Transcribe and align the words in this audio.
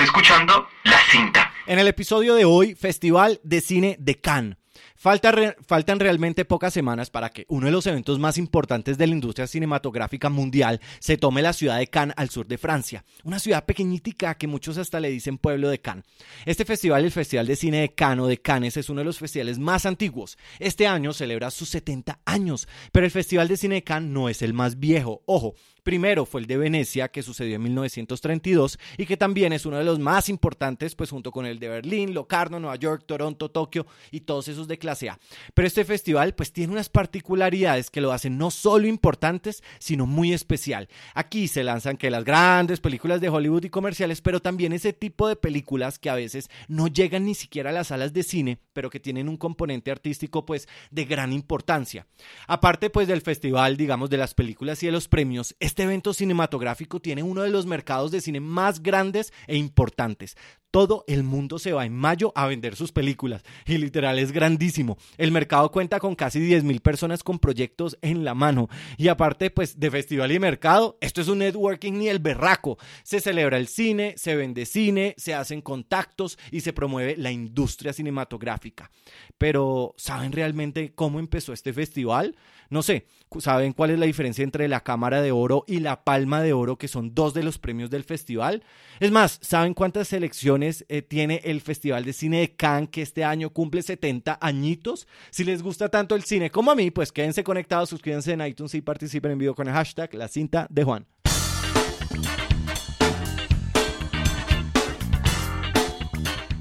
Escuchando 0.00 0.66
La 0.82 0.98
Cinta. 1.10 1.52
En 1.66 1.78
el 1.78 1.86
episodio 1.86 2.34
de 2.34 2.44
hoy, 2.44 2.74
Festival 2.74 3.40
de 3.44 3.60
Cine 3.60 3.96
de 4.00 4.20
Cannes. 4.20 4.56
faltan 4.96 6.00
realmente 6.00 6.44
pocas 6.44 6.74
semanas 6.74 7.10
para 7.10 7.30
que 7.30 7.44
uno 7.48 7.66
de 7.66 7.72
los 7.72 7.86
eventos 7.86 8.18
más 8.18 8.36
importantes 8.36 8.98
de 8.98 9.06
la 9.06 9.12
industria 9.12 9.46
cinematográfica 9.46 10.30
mundial 10.30 10.80
se 10.98 11.16
tome 11.16 11.42
la 11.42 11.52
ciudad 11.52 11.78
de 11.78 11.86
Cannes 11.86 12.14
al 12.18 12.30
sur 12.30 12.46
de 12.48 12.58
Francia, 12.58 13.04
una 13.22 13.38
ciudad 13.38 13.66
pequeñítica 13.66 14.34
que 14.34 14.48
muchos 14.48 14.78
hasta 14.78 14.98
le 14.98 15.10
dicen 15.10 15.38
pueblo 15.38 15.68
de 15.68 15.80
Cannes. 15.80 16.04
Este 16.44 16.64
festival, 16.64 17.04
el 17.04 17.12
Festival 17.12 17.46
de 17.46 17.56
Cine 17.56 17.80
de 17.80 17.94
Cannes 17.94 18.24
o 18.24 18.28
de 18.28 18.40
Cannes, 18.40 18.76
es 18.76 18.88
uno 18.88 19.00
de 19.00 19.04
los 19.04 19.18
festivales 19.18 19.58
más 19.58 19.86
antiguos. 19.86 20.38
Este 20.58 20.88
año 20.88 21.12
celebra 21.12 21.50
sus 21.50 21.68
70 21.68 22.18
años, 22.24 22.66
pero 22.90 23.06
el 23.06 23.12
Festival 23.12 23.46
de 23.46 23.56
Cine 23.56 23.76
de 23.76 23.84
Cannes 23.84 24.10
no 24.10 24.28
es 24.28 24.42
el 24.42 24.54
más 24.54 24.80
viejo. 24.80 25.22
Ojo, 25.26 25.54
Primero 25.84 26.24
fue 26.24 26.40
el 26.40 26.46
de 26.46 26.56
Venecia, 26.56 27.08
que 27.08 27.22
sucedió 27.22 27.56
en 27.56 27.62
1932 27.62 28.78
y 28.96 29.04
que 29.04 29.18
también 29.18 29.52
es 29.52 29.66
uno 29.66 29.76
de 29.76 29.84
los 29.84 29.98
más 29.98 30.30
importantes, 30.30 30.94
pues 30.94 31.10
junto 31.10 31.30
con 31.30 31.44
el 31.44 31.58
de 31.58 31.68
Berlín, 31.68 32.14
Locarno, 32.14 32.58
Nueva 32.58 32.76
York, 32.76 33.04
Toronto, 33.06 33.50
Tokio 33.50 33.86
y 34.10 34.20
todos 34.20 34.48
esos 34.48 34.66
de 34.66 34.78
clase 34.78 35.10
A. 35.10 35.18
Pero 35.52 35.68
este 35.68 35.84
festival 35.84 36.34
pues 36.34 36.54
tiene 36.54 36.72
unas 36.72 36.88
particularidades 36.88 37.90
que 37.90 38.00
lo 38.00 38.12
hacen 38.12 38.38
no 38.38 38.50
solo 38.50 38.86
importantes, 38.86 39.62
sino 39.78 40.06
muy 40.06 40.32
especial. 40.32 40.88
Aquí 41.14 41.48
se 41.48 41.62
lanzan 41.62 41.98
que 41.98 42.10
las 42.10 42.24
grandes 42.24 42.80
películas 42.80 43.20
de 43.20 43.28
Hollywood 43.28 43.64
y 43.64 43.70
comerciales, 43.70 44.22
pero 44.22 44.40
también 44.40 44.72
ese 44.72 44.94
tipo 44.94 45.28
de 45.28 45.36
películas 45.36 45.98
que 45.98 46.08
a 46.08 46.14
veces 46.14 46.48
no 46.66 46.86
llegan 46.88 47.26
ni 47.26 47.34
siquiera 47.34 47.68
a 47.68 47.74
las 47.74 47.88
salas 47.88 48.14
de 48.14 48.22
cine, 48.22 48.58
pero 48.72 48.88
que 48.88 49.00
tienen 49.00 49.28
un 49.28 49.36
componente 49.36 49.90
artístico 49.90 50.46
pues 50.46 50.66
de 50.90 51.04
gran 51.04 51.30
importancia. 51.34 52.06
Aparte 52.46 52.88
pues 52.88 53.06
del 53.06 53.20
festival, 53.20 53.76
digamos, 53.76 54.08
de 54.08 54.16
las 54.16 54.32
películas 54.32 54.82
y 54.82 54.86
de 54.86 54.92
los 54.92 55.08
premios, 55.08 55.54
este 55.74 55.82
evento 55.82 56.14
cinematográfico 56.14 57.00
tiene 57.00 57.24
uno 57.24 57.42
de 57.42 57.50
los 57.50 57.66
mercados 57.66 58.12
de 58.12 58.20
cine 58.20 58.38
más 58.38 58.80
grandes 58.80 59.32
e 59.48 59.56
importantes. 59.56 60.36
Todo 60.74 61.04
el 61.06 61.22
mundo 61.22 61.60
se 61.60 61.72
va 61.72 61.86
en 61.86 61.94
mayo 61.94 62.32
a 62.34 62.48
vender 62.48 62.74
sus 62.74 62.90
películas 62.90 63.44
y 63.64 63.78
literal 63.78 64.18
es 64.18 64.32
grandísimo. 64.32 64.98
El 65.18 65.30
mercado 65.30 65.70
cuenta 65.70 66.00
con 66.00 66.16
casi 66.16 66.40
10.000 66.40 66.80
personas 66.80 67.22
con 67.22 67.38
proyectos 67.38 67.96
en 68.02 68.24
la 68.24 68.34
mano 68.34 68.68
y 68.96 69.06
aparte 69.06 69.50
pues 69.50 69.78
de 69.78 69.92
festival 69.92 70.32
y 70.32 70.40
mercado, 70.40 70.98
esto 71.00 71.20
es 71.20 71.28
un 71.28 71.38
networking 71.38 71.92
ni 71.92 72.08
el 72.08 72.18
berraco. 72.18 72.76
Se 73.04 73.20
celebra 73.20 73.56
el 73.56 73.68
cine, 73.68 74.14
se 74.16 74.34
vende 74.34 74.66
cine, 74.66 75.14
se 75.16 75.32
hacen 75.32 75.62
contactos 75.62 76.40
y 76.50 76.62
se 76.62 76.72
promueve 76.72 77.16
la 77.18 77.30
industria 77.30 77.92
cinematográfica. 77.92 78.90
Pero 79.38 79.94
¿saben 79.96 80.32
realmente 80.32 80.92
cómo 80.92 81.20
empezó 81.20 81.52
este 81.52 81.72
festival? 81.72 82.34
No 82.68 82.82
sé, 82.82 83.06
¿saben 83.38 83.72
cuál 83.74 83.90
es 83.90 83.98
la 84.00 84.06
diferencia 84.06 84.42
entre 84.42 84.66
la 84.66 84.82
Cámara 84.82 85.22
de 85.22 85.30
Oro 85.30 85.64
y 85.68 85.78
la 85.78 86.02
Palma 86.02 86.42
de 86.42 86.52
Oro, 86.52 86.78
que 86.78 86.88
son 86.88 87.14
dos 87.14 87.34
de 87.34 87.44
los 87.44 87.58
premios 87.58 87.90
del 87.90 88.02
festival? 88.02 88.64
Es 88.98 89.12
más, 89.12 89.38
¿saben 89.42 89.74
cuántas 89.74 90.08
selecciones 90.08 90.63
eh, 90.88 91.02
tiene 91.02 91.40
el 91.44 91.60
Festival 91.60 92.04
de 92.04 92.12
Cine 92.12 92.40
de 92.40 92.56
Cannes, 92.56 92.90
que 92.90 93.02
este 93.02 93.24
año 93.24 93.50
cumple 93.50 93.82
70 93.82 94.38
añitos? 94.40 95.06
Si 95.30 95.44
les 95.44 95.62
gusta 95.62 95.88
tanto 95.88 96.14
el 96.14 96.24
cine 96.24 96.50
como 96.50 96.70
a 96.70 96.74
mí, 96.74 96.90
pues 96.90 97.12
quédense 97.12 97.44
conectados, 97.44 97.90
suscríbanse 97.90 98.32
en 98.32 98.46
iTunes 98.46 98.74
y 98.74 98.80
participen 98.80 99.32
en 99.32 99.38
vivo 99.38 99.54
con 99.54 99.68
el 99.68 99.74
hashtag 99.74 100.14
La 100.14 100.28
Cinta 100.28 100.66
de 100.70 100.84
Juan. 100.84 101.06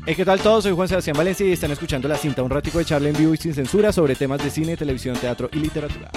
¿qué 0.06 0.26
tal 0.26 0.40
todos? 0.42 0.64
Soy 0.64 0.73
Juan 0.73 0.88
Sebastián 0.88 1.17
Valencia 1.17 1.48
y 1.48 1.54
están 1.54 1.72
escuchando 1.72 2.08
La 2.08 2.17
Cinta, 2.17 2.44
un 2.44 2.50
ratico 2.50 2.78
de 2.78 2.86
charla 2.86 3.10
en 3.10 3.16
vivo 3.16 3.34
y 3.34 3.38
sin 3.38 3.54
censura 3.54 3.92
sobre 3.92 4.16
temas 4.16 4.44
de 4.44 4.50
cine, 4.50 4.76
televisión, 4.76 5.16
teatro 5.16 5.50
y 5.54 5.60
literatura. 5.60 6.12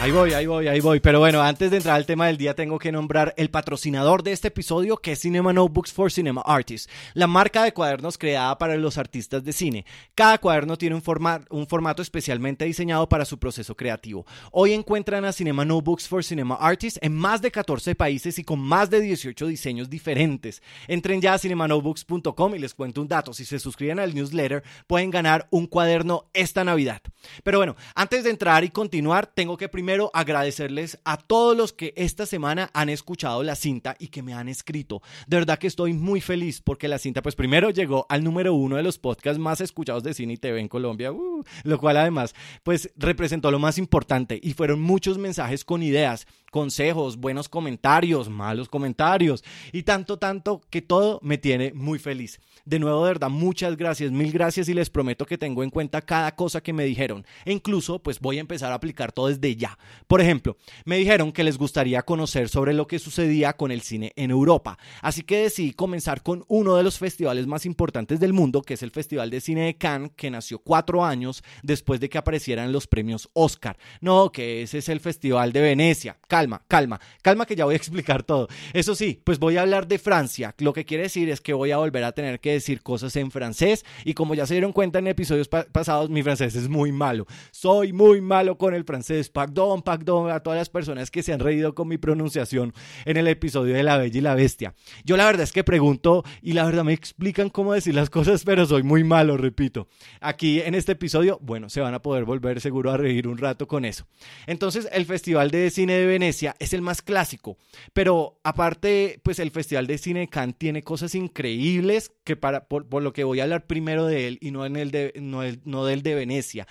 Ahí 0.00 0.12
voy, 0.12 0.32
ahí 0.32 0.46
voy, 0.46 0.68
ahí 0.68 0.78
voy. 0.78 1.00
Pero 1.00 1.18
bueno, 1.18 1.42
antes 1.42 1.72
de 1.72 1.78
entrar 1.78 1.96
al 1.96 2.06
tema 2.06 2.28
del 2.28 2.36
día, 2.36 2.54
tengo 2.54 2.78
que 2.78 2.92
nombrar 2.92 3.34
el 3.36 3.50
patrocinador 3.50 4.22
de 4.22 4.30
este 4.30 4.46
episodio, 4.46 4.98
que 4.98 5.10
es 5.10 5.18
Cinema 5.18 5.52
Notebooks 5.52 5.92
for 5.92 6.12
Cinema 6.12 6.40
Artists, 6.46 6.88
la 7.14 7.26
marca 7.26 7.64
de 7.64 7.72
cuadernos 7.72 8.16
creada 8.16 8.56
para 8.58 8.76
los 8.76 8.96
artistas 8.96 9.42
de 9.42 9.52
cine. 9.52 9.84
Cada 10.14 10.38
cuaderno 10.38 10.78
tiene 10.78 10.94
un, 10.94 11.02
un 11.50 11.66
formato 11.66 12.00
especialmente 12.00 12.64
diseñado 12.64 13.08
para 13.08 13.24
su 13.24 13.40
proceso 13.40 13.74
creativo. 13.74 14.24
Hoy 14.52 14.72
encuentran 14.72 15.24
a 15.24 15.32
Cinema 15.32 15.64
Notebooks 15.64 16.06
for 16.06 16.22
Cinema 16.22 16.54
Artists 16.54 17.00
en 17.02 17.16
más 17.16 17.42
de 17.42 17.50
14 17.50 17.96
países 17.96 18.38
y 18.38 18.44
con 18.44 18.60
más 18.60 18.90
de 18.90 19.00
18 19.00 19.48
diseños 19.48 19.90
diferentes. 19.90 20.62
Entren 20.86 21.20
ya 21.20 21.34
a 21.34 21.38
cinemanotebooks.com 21.38 22.54
y 22.54 22.60
les 22.60 22.72
cuento 22.72 23.00
un 23.00 23.08
dato. 23.08 23.34
Si 23.34 23.44
se 23.44 23.58
suscriben 23.58 23.98
al 23.98 24.14
newsletter, 24.14 24.62
pueden 24.86 25.10
ganar 25.10 25.48
un 25.50 25.66
cuaderno 25.66 26.26
esta 26.34 26.62
Navidad. 26.62 27.02
Pero 27.42 27.58
bueno, 27.58 27.74
antes 27.96 28.22
de 28.22 28.30
entrar 28.30 28.62
y 28.62 28.70
continuar, 28.70 29.26
tengo 29.26 29.56
que 29.56 29.68
primero 29.68 29.87
primero 29.88 30.10
agradecerles 30.12 30.98
a 31.04 31.16
todos 31.16 31.56
los 31.56 31.72
que 31.72 31.94
esta 31.96 32.26
semana 32.26 32.68
han 32.74 32.90
escuchado 32.90 33.42
la 33.42 33.54
cinta 33.54 33.96
y 33.98 34.08
que 34.08 34.22
me 34.22 34.34
han 34.34 34.46
escrito. 34.46 35.00
De 35.26 35.38
verdad 35.38 35.58
que 35.58 35.66
estoy 35.66 35.94
muy 35.94 36.20
feliz 36.20 36.60
porque 36.60 36.88
la 36.88 36.98
cinta, 36.98 37.22
pues 37.22 37.34
primero 37.34 37.70
llegó 37.70 38.04
al 38.10 38.22
número 38.22 38.52
uno 38.52 38.76
de 38.76 38.82
los 38.82 38.98
podcasts 38.98 39.38
más 39.38 39.62
escuchados 39.62 40.02
de 40.02 40.12
cine 40.12 40.34
y 40.34 40.36
TV 40.36 40.60
en 40.60 40.68
Colombia, 40.68 41.10
uh, 41.10 41.42
lo 41.62 41.78
cual 41.78 41.96
además, 41.96 42.34
pues 42.64 42.90
representó 42.96 43.50
lo 43.50 43.58
más 43.58 43.78
importante 43.78 44.38
y 44.42 44.52
fueron 44.52 44.82
muchos 44.82 45.16
mensajes 45.16 45.64
con 45.64 45.82
ideas 45.82 46.26
consejos, 46.50 47.16
buenos 47.16 47.48
comentarios, 47.48 48.28
malos 48.28 48.68
comentarios 48.68 49.44
y 49.72 49.82
tanto, 49.82 50.18
tanto 50.18 50.60
que 50.70 50.82
todo 50.82 51.20
me 51.22 51.38
tiene 51.38 51.72
muy 51.72 51.98
feliz. 51.98 52.40
De 52.64 52.78
nuevo, 52.78 53.04
de 53.04 53.12
verdad, 53.12 53.30
muchas 53.30 53.76
gracias, 53.76 54.10
mil 54.10 54.30
gracias 54.30 54.68
y 54.68 54.74
les 54.74 54.90
prometo 54.90 55.24
que 55.24 55.38
tengo 55.38 55.62
en 55.62 55.70
cuenta 55.70 56.02
cada 56.02 56.34
cosa 56.34 56.60
que 56.60 56.72
me 56.72 56.84
dijeron. 56.84 57.24
E 57.44 57.52
incluso, 57.52 57.98
pues 57.98 58.20
voy 58.20 58.36
a 58.38 58.40
empezar 58.40 58.72
a 58.72 58.74
aplicar 58.74 59.10
todo 59.12 59.28
desde 59.28 59.56
ya. 59.56 59.78
Por 60.06 60.20
ejemplo, 60.20 60.56
me 60.84 60.98
dijeron 60.98 61.32
que 61.32 61.44
les 61.44 61.56
gustaría 61.56 62.02
conocer 62.02 62.48
sobre 62.48 62.74
lo 62.74 62.86
que 62.86 62.98
sucedía 62.98 63.54
con 63.54 63.70
el 63.70 63.80
cine 63.80 64.12
en 64.16 64.30
Europa. 64.30 64.78
Así 65.00 65.22
que 65.22 65.44
decidí 65.44 65.72
comenzar 65.72 66.22
con 66.22 66.44
uno 66.48 66.76
de 66.76 66.82
los 66.82 66.98
festivales 66.98 67.46
más 67.46 67.64
importantes 67.64 68.20
del 68.20 68.32
mundo, 68.32 68.62
que 68.62 68.74
es 68.74 68.82
el 68.82 68.90
Festival 68.90 69.30
de 69.30 69.40
Cine 69.40 69.66
de 69.66 69.76
Cannes, 69.76 70.10
que 70.14 70.30
nació 70.30 70.58
cuatro 70.58 71.04
años 71.04 71.42
después 71.62 72.00
de 72.00 72.08
que 72.08 72.18
aparecieran 72.18 72.72
los 72.72 72.86
premios 72.86 73.30
Oscar. 73.32 73.78
No, 74.00 74.30
que 74.30 74.62
ese 74.62 74.78
es 74.78 74.88
el 74.88 75.00
Festival 75.00 75.52
de 75.52 75.60
Venecia 75.62 76.18
calma, 76.38 76.62
calma, 76.68 77.00
calma 77.20 77.46
que 77.46 77.56
ya 77.56 77.64
voy 77.64 77.74
a 77.74 77.76
explicar 77.76 78.22
todo. 78.22 78.46
Eso 78.72 78.94
sí, 78.94 79.20
pues 79.24 79.40
voy 79.40 79.56
a 79.56 79.62
hablar 79.62 79.88
de 79.88 79.98
Francia. 79.98 80.54
Lo 80.58 80.72
que 80.72 80.84
quiere 80.84 81.04
decir 81.04 81.28
es 81.30 81.40
que 81.40 81.52
voy 81.52 81.72
a 81.72 81.78
volver 81.78 82.04
a 82.04 82.12
tener 82.12 82.38
que 82.38 82.52
decir 82.52 82.80
cosas 82.80 83.16
en 83.16 83.32
francés 83.32 83.84
y 84.04 84.14
como 84.14 84.36
ya 84.36 84.46
se 84.46 84.54
dieron 84.54 84.72
cuenta 84.72 85.00
en 85.00 85.08
episodios 85.08 85.48
pasados, 85.48 86.10
mi 86.10 86.22
francés 86.22 86.54
es 86.54 86.68
muy 86.68 86.92
malo. 86.92 87.26
Soy 87.50 87.92
muy 87.92 88.20
malo 88.20 88.56
con 88.56 88.72
el 88.72 88.84
francés. 88.84 89.30
Pardon, 89.30 89.82
pardon 89.82 90.30
a 90.30 90.40
todas 90.40 90.58
las 90.58 90.70
personas 90.70 91.10
que 91.10 91.24
se 91.24 91.32
han 91.32 91.40
reído 91.40 91.74
con 91.74 91.88
mi 91.88 91.98
pronunciación 91.98 92.72
en 93.04 93.16
el 93.16 93.26
episodio 93.26 93.74
de 93.74 93.82
La 93.82 93.96
Bella 93.96 94.18
y 94.18 94.20
la 94.20 94.36
Bestia. 94.36 94.74
Yo 95.04 95.16
la 95.16 95.26
verdad 95.26 95.42
es 95.42 95.52
que 95.52 95.64
pregunto 95.64 96.24
y 96.40 96.52
la 96.52 96.64
verdad 96.64 96.84
me 96.84 96.92
explican 96.92 97.50
cómo 97.50 97.72
decir 97.72 97.96
las 97.96 98.10
cosas, 98.10 98.44
pero 98.44 98.64
soy 98.64 98.84
muy 98.84 99.02
malo, 99.02 99.36
repito. 99.36 99.88
Aquí 100.20 100.60
en 100.60 100.76
este 100.76 100.92
episodio, 100.92 101.40
bueno, 101.42 101.68
se 101.68 101.80
van 101.80 101.94
a 101.94 102.02
poder 102.02 102.24
volver 102.24 102.60
seguro 102.60 102.92
a 102.92 102.96
reír 102.96 103.26
un 103.26 103.38
rato 103.38 103.66
con 103.66 103.84
eso. 103.84 104.06
Entonces, 104.46 104.88
el 104.92 105.04
Festival 105.04 105.50
de 105.50 105.70
Cine 105.70 105.94
de 105.94 106.06
Venecia 106.06 106.27
es 106.28 106.72
el 106.72 106.82
más 106.82 107.02
clásico, 107.02 107.56
pero 107.92 108.38
aparte, 108.44 109.20
pues 109.22 109.38
el 109.38 109.50
Festival 109.50 109.86
de 109.86 109.98
Cine 109.98 110.20
de 110.20 110.28
Cannes 110.28 110.56
tiene 110.56 110.82
cosas 110.82 111.14
increíbles 111.14 112.12
que 112.24 112.36
para, 112.36 112.66
por, 112.66 113.02
lo 113.02 113.12
que 113.12 113.24
voy 113.24 113.40
a 113.40 113.44
hablar 113.44 113.66
primero 113.66 114.06
de 114.06 114.28
él 114.28 114.38
y 114.40 114.50
no, 114.50 114.66
en 114.66 114.76
el 114.76 114.90
de, 114.90 115.12
no, 115.20 115.40
no 115.64 115.84
del 115.84 116.02
de 116.02 116.14
Venecia. 116.14 116.66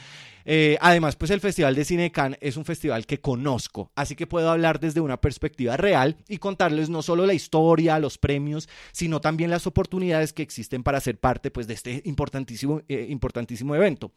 Eh, 0.50 0.78
además, 0.80 1.18
pues 1.18 1.30
el 1.32 1.42
Festival 1.42 1.76
de 1.76 1.84
Cine 1.84 2.04
de 2.04 2.12
Cannes 2.12 2.40
es 2.42 2.56
un 2.56 2.64
festival 2.64 3.06
que 3.06 3.20
conozco, 3.20 3.92
así 3.96 4.16
que 4.16 4.28
puedo 4.28 4.50
hablar 4.50 4.80
desde 4.80 5.02
una 5.02 5.20
perspectiva 5.20 5.76
real 5.76 6.16
y 6.30 6.38
contarles 6.38 6.90
no 6.90 7.02
solo 7.02 7.26
la 7.26 7.34
historia, 7.34 8.00
los 8.00 8.18
premios, 8.18 8.70
sino 8.94 9.20
también 9.20 9.50
las 9.50 9.68
oportunidades 9.68 10.32
que 10.32 10.44
existen 10.44 10.84
para 10.84 11.02
ser 11.02 11.20
parte 11.20 11.52
pues, 11.52 11.68
de 11.68 11.74
este 11.74 12.02
importantísimo, 12.06 12.82
eh, 12.88 13.08
importantísimo 13.10 13.76
evento. 13.76 14.14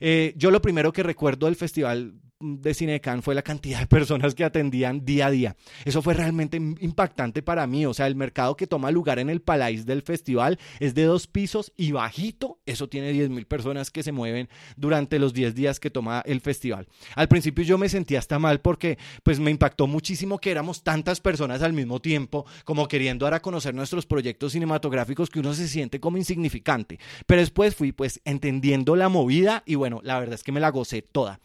Eh, 0.00 0.32
yo 0.38 0.50
lo 0.50 0.62
primero 0.62 0.90
que 0.90 1.02
recuerdo 1.02 1.46
del 1.46 1.56
Festival 1.56 2.14
de 2.40 2.74
Cine 2.74 2.92
de 2.92 3.00
Cannes 3.00 3.24
fue 3.24 3.34
la 3.34 3.42
cantidad 3.42 3.80
de 3.80 3.86
personas 3.86 4.34
que 4.34 4.44
atendían 4.44 5.04
día 5.04 5.26
a 5.26 5.30
día. 5.30 5.56
Eso 5.84 6.02
fue 6.02 6.14
realmente 6.14 6.56
impactante 6.56 7.42
para 7.42 7.66
mí. 7.66 7.86
O 7.86 7.94
sea, 7.94 8.06
el 8.06 8.16
mercado 8.16 8.56
que 8.56 8.66
toma 8.66 8.90
lugar 8.90 9.18
en 9.18 9.30
el 9.30 9.40
Palais 9.40 9.86
del 9.86 10.02
festival 10.02 10.58
es 10.80 10.94
de 10.94 11.04
dos 11.04 11.26
pisos 11.26 11.72
y 11.76 11.92
bajito. 11.92 12.58
Eso 12.66 12.88
tiene 12.88 13.12
10 13.12 13.30
mil 13.30 13.46
personas 13.46 13.90
que 13.90 14.02
se 14.02 14.12
mueven 14.12 14.48
durante 14.76 15.18
los 15.18 15.32
10 15.32 15.54
días 15.54 15.80
que 15.80 15.90
toma 15.90 16.22
el 16.26 16.40
festival. 16.40 16.88
Al 17.14 17.28
principio 17.28 17.64
yo 17.64 17.78
me 17.78 17.88
sentía 17.88 18.18
hasta 18.18 18.38
mal 18.38 18.60
porque 18.60 18.98
pues 19.22 19.40
me 19.40 19.50
impactó 19.50 19.86
muchísimo 19.86 20.38
que 20.38 20.50
éramos 20.50 20.82
tantas 20.82 21.20
personas 21.20 21.62
al 21.62 21.72
mismo 21.72 22.00
tiempo 22.00 22.46
como 22.64 22.88
queriendo 22.88 23.24
dar 23.24 23.34
a 23.34 23.40
conocer 23.40 23.74
nuestros 23.74 24.06
proyectos 24.06 24.52
cinematográficos 24.52 25.30
que 25.30 25.40
uno 25.40 25.54
se 25.54 25.68
siente 25.68 26.00
como 26.00 26.18
insignificante. 26.18 26.98
Pero 27.26 27.40
después 27.40 27.74
fui 27.74 27.92
pues 27.92 28.20
entendiendo 28.24 28.96
la 28.96 29.08
movida 29.08 29.62
y 29.66 29.76
bueno, 29.76 30.00
la 30.02 30.18
verdad 30.18 30.34
es 30.34 30.42
que 30.42 30.52
me 30.52 30.60
la 30.60 30.70
gocé 30.70 31.02
toda. 31.02 31.40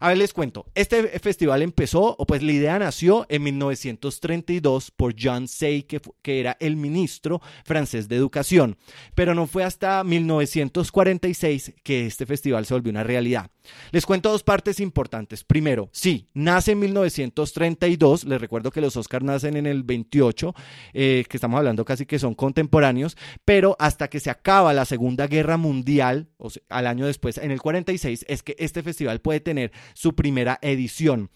A 0.00 0.08
ver, 0.08 0.18
les 0.18 0.32
cuento. 0.32 0.66
Este 0.74 1.18
festival 1.20 1.62
empezó, 1.62 2.16
o 2.18 2.26
pues 2.26 2.42
la 2.42 2.52
idea 2.52 2.78
nació 2.78 3.26
en 3.28 3.42
1932 3.44 4.90
por 4.90 5.14
John 5.18 5.48
Say, 5.48 5.84
que, 5.84 6.00
que 6.22 6.40
era 6.40 6.56
el 6.60 6.76
ministro 6.76 7.40
francés 7.64 8.08
de 8.08 8.16
educación. 8.16 8.76
Pero 9.14 9.34
no 9.34 9.46
fue 9.46 9.64
hasta 9.64 10.02
1946 10.04 11.74
que 11.82 12.06
este 12.06 12.26
festival 12.26 12.66
se 12.66 12.74
volvió 12.74 12.90
una 12.90 13.04
realidad. 13.04 13.50
Les 13.90 14.06
cuento 14.06 14.30
dos 14.30 14.42
partes 14.42 14.80
importantes. 14.80 15.44
Primero, 15.44 15.88
sí, 15.92 16.28
nace 16.34 16.72
en 16.72 16.80
1932. 16.80 18.24
Les 18.24 18.40
recuerdo 18.40 18.70
que 18.70 18.80
los 18.80 18.96
Oscars 18.96 19.24
nacen 19.24 19.56
en 19.56 19.66
el 19.66 19.82
28, 19.82 20.54
eh, 20.92 21.24
que 21.28 21.36
estamos 21.36 21.58
hablando 21.58 21.84
casi 21.84 22.06
que 22.06 22.18
son 22.18 22.34
contemporáneos, 22.34 23.16
pero 23.44 23.76
hasta 23.78 24.08
que 24.08 24.20
se 24.20 24.30
acaba 24.30 24.72
la 24.72 24.84
Segunda 24.84 25.26
Guerra 25.26 25.56
Mundial, 25.56 26.28
o 26.36 26.50
sea, 26.50 26.62
al 26.68 26.86
año 26.86 27.06
después, 27.06 27.38
en 27.38 27.50
el 27.50 27.60
46, 27.60 28.24
es 28.28 28.42
que 28.42 28.56
este 28.58 28.82
festival 28.82 29.20
puede 29.20 29.40
tener 29.40 29.72
su 29.94 30.14
primera 30.14 30.58
edición. 30.62 31.30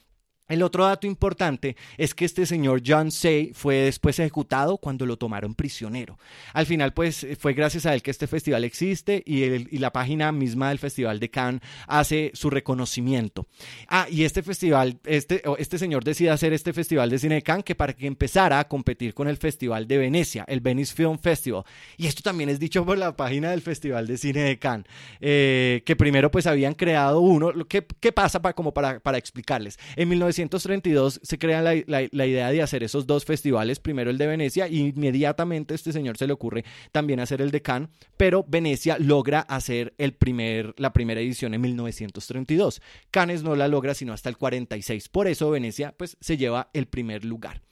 El 0.49 0.63
otro 0.63 0.85
dato 0.85 1.07
importante 1.07 1.77
es 1.99 2.15
que 2.15 2.25
este 2.25 2.47
señor 2.47 2.83
John 2.85 3.11
Say 3.11 3.53
fue 3.55 3.77
después 3.77 4.19
ejecutado 4.19 4.79
cuando 4.79 5.05
lo 5.05 5.19
tomaron 5.19 5.55
prisionero. 5.55 6.19
Al 6.55 6.67
final, 6.67 6.95
pues 6.95 7.27
fue 7.39 7.53
gracias 7.53 7.85
a 7.85 7.95
él 7.95 8.03
que 8.03 8.11
este 8.11 8.27
festival 8.27 8.65
existe 8.65 9.23
y, 9.27 9.79
la 9.79 9.93
página 9.93 10.33
misma 10.33 10.71
del 10.71 10.79
Festival 10.79 11.21
de 11.21 11.31
Cannes 11.31 11.61
hace 11.87 12.33
su 12.35 12.51
reconocimiento. 12.51 13.47
Ah, 13.89 14.07
y 14.11 14.25
este 14.25 14.43
festival, 14.43 14.99
este, 15.05 15.43
este 15.59 15.79
señor 15.79 16.03
decide 16.03 16.31
hacer 16.31 16.53
este 16.53 16.73
Festival 16.73 17.11
de 17.11 17.19
Cine 17.19 17.37
de 17.37 17.43
Cannes 17.43 17.65
que 17.65 17.75
para 17.75 17.93
que 17.93 18.07
empezara 18.07 18.59
a 18.59 18.67
competir 18.67 19.15
con 19.15 19.29
el 19.29 19.37
Festival 19.37 19.87
de 19.87 19.99
Venecia, 19.99 20.45
el 20.49 20.61
Venice 20.61 20.95
Film 20.95 21.19
Festival. 21.19 21.65
Y 21.97 22.07
esto 22.07 22.23
también 22.23 22.49
es 22.49 22.59
dicho 22.59 22.85
por 22.85 22.99
la 22.99 23.15
página 23.15 23.51
del 23.51 23.61
Festival 23.61 24.07
de 24.07 24.17
Cine 24.17 24.41
de 24.41 24.59
Cannes, 24.59 24.87
eh, 25.21 25.83
que 25.85 25.95
primero 25.95 26.31
pues 26.31 26.47
habían 26.47 26.75
creado 26.75 27.21
uno. 27.21 27.53
¿Qué, 27.69 27.87
qué 28.01 28.13
pasa 28.13 28.41
para, 28.41 28.55
como 28.55 28.73
para, 28.73 28.99
para 29.01 29.19
explicarles? 29.19 29.79
En 29.95 30.09
19 30.09 30.33
1932 30.39 31.21
se 31.23 31.39
crea 31.39 31.63
la, 31.63 32.27
idea 32.27 32.51
de 32.51 32.63
hacer 32.63 32.83
esos 32.83 33.07
dos 33.07 33.25
festivales, 33.25 33.81
primero 33.81 34.11
el 34.11 34.19
de 34.19 34.27
Venecia 34.27 34.69
y 34.69 34.89
inmediatamente 34.89 35.75
este 35.75 35.93
señor 35.93 36.17
se 36.17 36.27
le 36.27 36.33
ocurre 36.33 36.65
también 36.93 37.21
hacer 37.21 37.43
el 37.43 37.51
de 37.51 37.63
Cannes, 37.63 37.91
pero 38.17 38.45
Venecia 38.47 38.99
logra 38.99 39.41
hacer 39.41 39.95
el 39.99 40.15
primer, 40.15 40.75
la 40.77 40.93
primera 40.93 41.21
edición 41.21 41.55
en 41.55 41.61
1932. 41.61 42.81
Cannes 43.11 43.43
no 43.43 43.57
la 43.57 43.69
logra 43.69 43.95
sino 43.95 44.13
hasta 44.13 44.29
el 44.29 44.37
46, 44.37 45.09
por 45.09 45.27
eso 45.27 45.51
Venecia 45.51 45.95
pues 45.97 46.17
se 46.21 46.37
lleva 46.37 46.71
el 46.73 46.87
primer 46.87 47.25
lugar. 47.25 47.63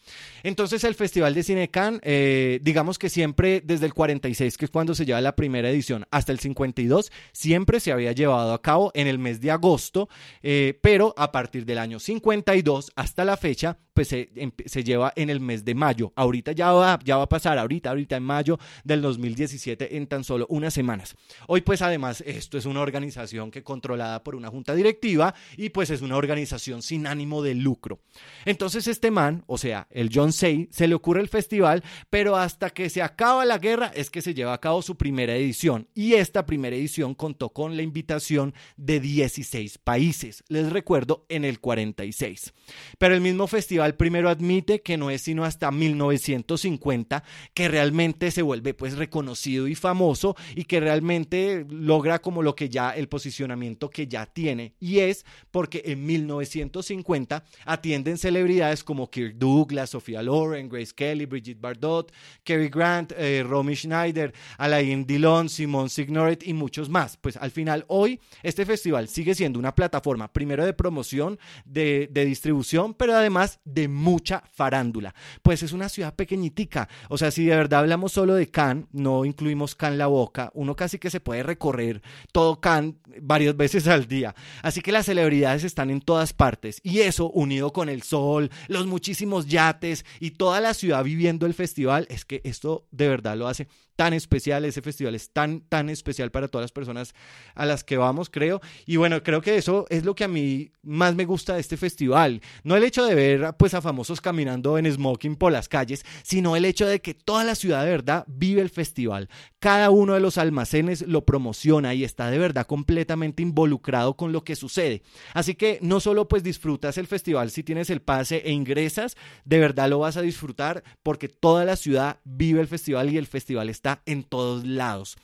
Entonces 0.42 0.84
el 0.84 0.94
Festival 0.94 1.34
de 1.34 1.42
Cine 1.42 1.68
Cannes, 1.68 2.00
eh, 2.04 2.60
digamos 2.62 2.98
que 2.98 3.08
siempre 3.08 3.62
desde 3.64 3.86
el 3.86 3.94
46, 3.94 4.56
que 4.56 4.64
es 4.66 4.70
cuando 4.70 4.94
se 4.94 5.04
lleva 5.04 5.20
la 5.20 5.36
primera 5.36 5.70
edición, 5.70 6.06
hasta 6.10 6.32
el 6.32 6.38
52, 6.38 7.10
siempre 7.32 7.80
se 7.80 7.92
había 7.92 8.12
llevado 8.12 8.52
a 8.52 8.62
cabo 8.62 8.90
en 8.94 9.06
el 9.06 9.18
mes 9.18 9.40
de 9.40 9.50
agosto, 9.50 10.08
eh, 10.42 10.78
pero 10.82 11.14
a 11.16 11.32
partir 11.32 11.64
del 11.64 11.78
año 11.78 11.98
52 11.98 12.92
hasta 12.94 13.24
la 13.24 13.36
fecha, 13.36 13.78
pues 13.96 14.08
se, 14.08 14.28
se, 14.66 14.84
lleva 14.84 15.12
en 15.16 15.30
el 15.30 15.40
mes 15.40 15.64
de 15.64 15.74
mayo. 15.74 16.12
Ahorita 16.16 16.52
ya 16.52 16.70
va, 16.70 16.98
ya 17.02 17.16
va 17.16 17.22
a 17.22 17.28
pasar, 17.28 17.58
ahorita, 17.58 17.88
ahorita 17.88 18.16
en 18.16 18.22
mayo 18.22 18.58
del 18.84 19.00
2017, 19.00 19.96
en 19.96 20.06
tan 20.06 20.22
solo 20.22 20.46
unas 20.50 20.74
semanas. 20.74 21.16
Hoy 21.48 21.62
pues 21.62 21.80
además 21.80 22.22
esto 22.26 22.58
es 22.58 22.66
una 22.66 22.80
organización 22.82 23.50
que 23.50 23.62
controlada 23.62 24.22
por 24.22 24.34
una 24.34 24.50
junta 24.50 24.74
directiva 24.74 25.34
y 25.56 25.70
pues 25.70 25.88
es 25.88 26.02
una 26.02 26.16
organización 26.16 26.82
sin 26.82 27.06
ánimo 27.06 27.42
de 27.42 27.54
lucro. 27.54 28.00
Entonces 28.44 28.86
este 28.86 29.10
man, 29.10 29.44
o 29.46 29.56
sea, 29.56 29.88
el 29.96 30.10
John 30.12 30.32
Say, 30.32 30.69
se 30.70 30.87
le 30.87 30.94
ocurre 30.94 31.22
el 31.22 31.28
festival, 31.28 31.82
pero 32.10 32.37
hasta 32.37 32.70
que 32.70 32.90
se 32.90 33.02
acaba 33.02 33.46
la 33.46 33.58
guerra 33.58 33.90
es 33.94 34.10
que 34.10 34.20
se 34.20 34.34
lleva 34.34 34.52
a 34.52 34.60
cabo 34.60 34.82
su 34.82 34.96
primera 34.96 35.34
edición. 35.34 35.88
Y 35.94 36.14
esta 36.14 36.44
primera 36.44 36.76
edición 36.76 37.14
contó 37.14 37.48
con 37.48 37.76
la 37.76 37.82
invitación 37.82 38.54
de 38.76 39.00
16 39.00 39.78
países. 39.78 40.44
Les 40.48 40.70
recuerdo, 40.70 41.25
en 41.28 41.44
el 41.44 41.60
46. 41.60 42.52
Pero 42.98 43.14
el 43.14 43.22
mismo 43.22 43.46
festival 43.46 43.96
primero 43.96 44.28
admite 44.28 44.82
que 44.82 44.98
no 44.98 45.10
es 45.10 45.22
sino 45.22 45.44
hasta 45.44 45.70
1950 45.70 47.25
que 47.54 47.69
realmente 47.69 48.31
se 48.31 48.42
vuelve 48.42 48.75
pues 48.75 48.96
reconocido 48.96 49.66
y 49.69 49.75
famoso 49.75 50.37
y 50.54 50.64
que 50.64 50.81
realmente 50.81 51.66
logra 51.70 52.20
como 52.20 52.42
lo 52.42 52.54
que 52.54 52.69
ya, 52.69 52.90
el 52.90 53.08
posicionamiento 53.08 53.88
que 53.88 54.06
ya 54.06 54.26
tiene. 54.26 54.75
Y 54.78 54.99
es 54.99 55.25
porque 55.50 55.82
en 55.87 56.04
1950 56.04 57.44
atienden 57.64 58.19
celebridades 58.19 58.84
como 58.84 59.10
Kirk 59.10 59.37
Douglas, 59.37 59.85
Sofía 59.86 60.22
Loren, 60.22 60.68
Grace 60.68 60.92
Kelly, 60.94 61.26
Brigitte 61.26 61.60
Bardot, 61.60 62.12
Cary 62.44 62.68
Grant, 62.68 63.12
eh, 63.16 63.44
Romy 63.46 63.74
Schneider, 63.74 64.32
Alain 64.58 65.06
Dillon, 65.06 65.48
Simon 65.48 65.88
Signoret 65.88 66.46
y 66.46 66.52
muchos 66.52 66.88
más. 66.88 67.16
Pues 67.16 67.36
al 67.36 67.50
final, 67.50 67.84
hoy 67.88 68.20
este 68.42 68.66
festival 68.66 69.08
sigue 69.08 69.34
siendo 69.34 69.58
una 69.58 69.74
plataforma, 69.74 70.32
primero 70.32 70.64
de 70.64 70.72
promoción, 70.72 71.38
de, 71.64 72.08
de 72.10 72.24
distribución, 72.24 72.94
pero 72.94 73.14
además 73.14 73.60
de 73.64 73.88
mucha 73.88 74.42
farándula. 74.52 75.14
Pues 75.42 75.62
es 75.62 75.72
una 75.72 75.88
ciudad 75.88 76.14
pequeñitica. 76.14 76.88
O 77.08 77.18
sea, 77.18 77.30
si 77.30 77.46
de 77.46 77.56
verdad 77.56 77.80
hablamos 77.80 78.12
solo 78.12 78.34
de 78.34 78.50
Cannes, 78.50 78.86
no 78.92 79.24
incluimos 79.24 79.74
Cannes 79.74 79.98
la 79.98 80.06
boca, 80.06 80.50
uno 80.54 80.74
casi 80.74 80.98
que 80.98 81.10
se 81.10 81.20
puede 81.20 81.42
recorrer 81.42 82.02
todo 82.32 82.60
Cannes 82.60 82.94
varias 83.20 83.56
veces 83.56 83.86
al 83.88 84.06
día. 84.06 84.34
Así 84.62 84.80
que 84.80 84.92
las 84.92 85.06
celebridades 85.06 85.64
están 85.64 85.90
en 85.90 86.00
todas 86.00 86.32
partes. 86.32 86.80
Y 86.82 87.00
eso, 87.00 87.30
unido 87.30 87.72
con 87.72 87.88
el 87.88 88.02
sol, 88.02 88.50
los 88.68 88.86
muchísimos 88.86 89.46
yates, 89.46 89.75
y 90.20 90.32
toda 90.32 90.61
la 90.61 90.75
ciudad 90.75 91.05
viviendo 91.05 91.46
el 91.46 91.55
festival, 91.55 92.06
es 92.11 92.25
que 92.25 92.40
esto 92.44 92.87
de 92.90 93.08
verdad 93.08 93.37
lo 93.37 93.49
hace 93.49 93.69
tan 93.96 94.12
especial, 94.12 94.64
ese 94.64 94.82
festival 94.82 95.14
es 95.14 95.31
tan, 95.31 95.62
tan 95.62 95.88
especial 95.88 96.31
para 96.31 96.48
todas 96.48 96.64
las 96.64 96.72
personas 96.72 97.14
a 97.54 97.64
las 97.64 97.82
que 97.82 97.96
vamos, 97.96 98.31
creo. 98.31 98.60
Y 98.84 98.96
bueno, 98.96 99.22
creo 99.22 99.40
que 99.40 99.56
eso 99.56 99.87
es 99.88 100.04
lo 100.04 100.14
que 100.14 100.25
a 100.25 100.28
mí 100.28 100.70
más 100.82 101.14
me 101.14 101.25
gusta 101.25 101.54
de 101.54 101.60
este 101.60 101.76
festival. 101.76 102.43
No 102.62 102.76
el 102.76 102.84
hecho 102.84 103.04
de 103.04 103.14
ver 103.14 103.54
pues 103.58 103.75
a 103.75 103.81
famosos 103.81 104.20
caminando 104.20 104.78
en 104.78 104.90
smoking 104.90 105.37
por 105.37 105.50
las 105.50 105.69
calles, 105.69 106.04
sino 106.22 106.56
el 106.56 106.66
hecho 106.66 106.87
de 106.87 107.00
que 107.00 107.14
toda 107.14 107.43
la 107.43 107.54
ciudad 107.54 107.84
de 107.84 107.90
verdad 107.90 108.25
vive 108.28 108.60
el 108.60 108.70
festival. 108.70 109.28
Cada 109.58 109.90
uno 109.90 110.12
de 110.12 110.20
los 110.20 110.38
almacenes 110.38 111.06
lo 111.06 111.25
promociona 111.25 111.94
y 111.94 112.04
está 112.04 112.31
de 112.31 112.38
verdad 112.38 112.66
completamente 112.66 113.42
involucrado 113.42 114.14
con 114.14 114.32
lo 114.32 114.44
que 114.44 114.56
sucede. 114.56 115.02
Así 115.32 115.54
que 115.54 115.78
no 115.81 116.00
solo 116.00 116.28
pues 116.28 116.42
disfrutas 116.42 116.99
el 116.99 117.06
festival 117.06 117.50
si 117.50 117.62
tienes 117.62 117.88
el 117.88 118.02
pase 118.02 118.42
e 118.44 118.52
ingresas, 118.52 119.16
de 119.44 119.58
verdad 119.58 119.88
lo 119.88 120.00
vas 120.00 120.19
a 120.19 120.22
disfrutar 120.22 120.84
porque 121.02 121.28
toda 121.28 121.64
la 121.64 121.76
ciudad 121.76 122.19
vive 122.25 122.60
el 122.60 122.69
festival 122.69 123.10
y 123.10 123.16
el 123.16 123.26
festival 123.26 123.70
está 123.70 123.85
en 124.06 124.24
todos 124.24 124.66
lados. 124.66 125.16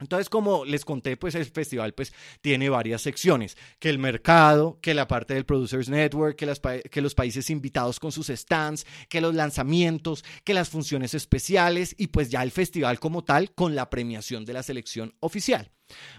Entonces, 0.00 0.28
como 0.28 0.64
les 0.64 0.84
conté, 0.84 1.16
pues 1.16 1.34
el 1.34 1.46
festival 1.46 1.94
pues 1.94 2.12
tiene 2.40 2.68
varias 2.68 3.00
secciones, 3.02 3.56
que 3.78 3.88
el 3.88 3.98
mercado, 3.98 4.78
que 4.82 4.92
la 4.92 5.06
parte 5.06 5.34
del 5.34 5.46
Producers 5.46 5.88
Network, 5.88 6.36
que, 6.36 6.46
las, 6.46 6.60
que 6.60 7.00
los 7.00 7.14
países 7.14 7.48
invitados 7.48 8.00
con 8.00 8.12
sus 8.12 8.26
stands, 8.26 8.86
que 9.08 9.20
los 9.20 9.34
lanzamientos, 9.34 10.24
que 10.42 10.52
las 10.52 10.68
funciones 10.68 11.14
especiales 11.14 11.94
y 11.96 12.08
pues 12.08 12.28
ya 12.28 12.42
el 12.42 12.50
festival 12.50 12.98
como 12.98 13.24
tal 13.24 13.52
con 13.52 13.74
la 13.74 13.88
premiación 13.88 14.44
de 14.44 14.52
la 14.52 14.62
selección 14.62 15.14
oficial. 15.20 15.70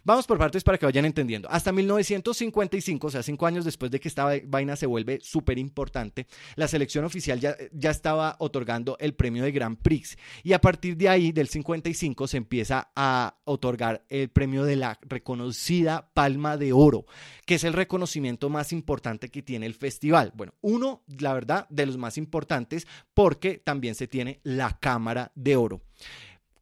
Vamos 0.04 0.28
por 0.28 0.38
partes 0.38 0.64
para 0.64 0.78
que 0.78 0.86
vayan 0.86 1.06
entendiendo. 1.06 1.50
Hasta 1.50 1.72
1955, 1.72 3.08
o 3.08 3.10
sea, 3.12 3.24
cinco 3.24 3.46
años 3.46 3.66
después 3.66 3.92
de 3.92 4.00
que 4.00 4.08
esta 4.08 4.30
vaina 4.46 4.76
se 4.76 4.86
vuelve 4.86 5.20
súper 5.22 5.58
importante, 5.58 6.28
la 6.56 6.68
selección 6.68 7.06
oficial 7.06 7.40
ya, 7.40 7.56
ya 7.72 7.92
estaba 7.92 8.36
otorgando 8.40 8.98
el 9.00 9.14
premio 9.14 9.44
de 9.44 9.52
Grand 9.52 9.78
Prix. 9.78 10.18
Y 10.44 10.54
a 10.54 10.62
partir 10.62 10.98
de 10.98 11.10
ahí, 11.10 11.32
del 11.32 11.48
55, 11.48 12.28
se 12.28 12.38
empieza 12.38 12.92
a 12.96 13.38
otorgar 13.46 14.06
el 14.10 14.30
premio 14.30 14.64
de 14.64 14.76
la 14.76 15.00
reconocida 15.02 16.12
Palma 16.14 16.58
de 16.58 16.74
Oro, 16.74 17.06
que 17.46 17.56
es 17.56 17.64
el 17.64 17.74
reconocimiento 17.74 18.50
más 18.50 18.74
importante 18.74 19.30
que 19.30 19.42
tiene 19.42 19.66
el 19.66 19.74
festival. 19.74 20.32
Bueno, 20.36 20.54
uno, 20.62 21.04
la 21.20 21.34
verdad, 21.34 21.68
de 21.70 21.86
los 21.86 21.98
más 21.98 22.18
importantes, 22.18 22.88
porque 23.14 23.58
también 23.58 23.96
se 23.96 24.08
tiene 24.08 24.40
la 24.44 24.78
Cámara 24.80 25.32
de 25.36 25.56
Oro. 25.56 25.82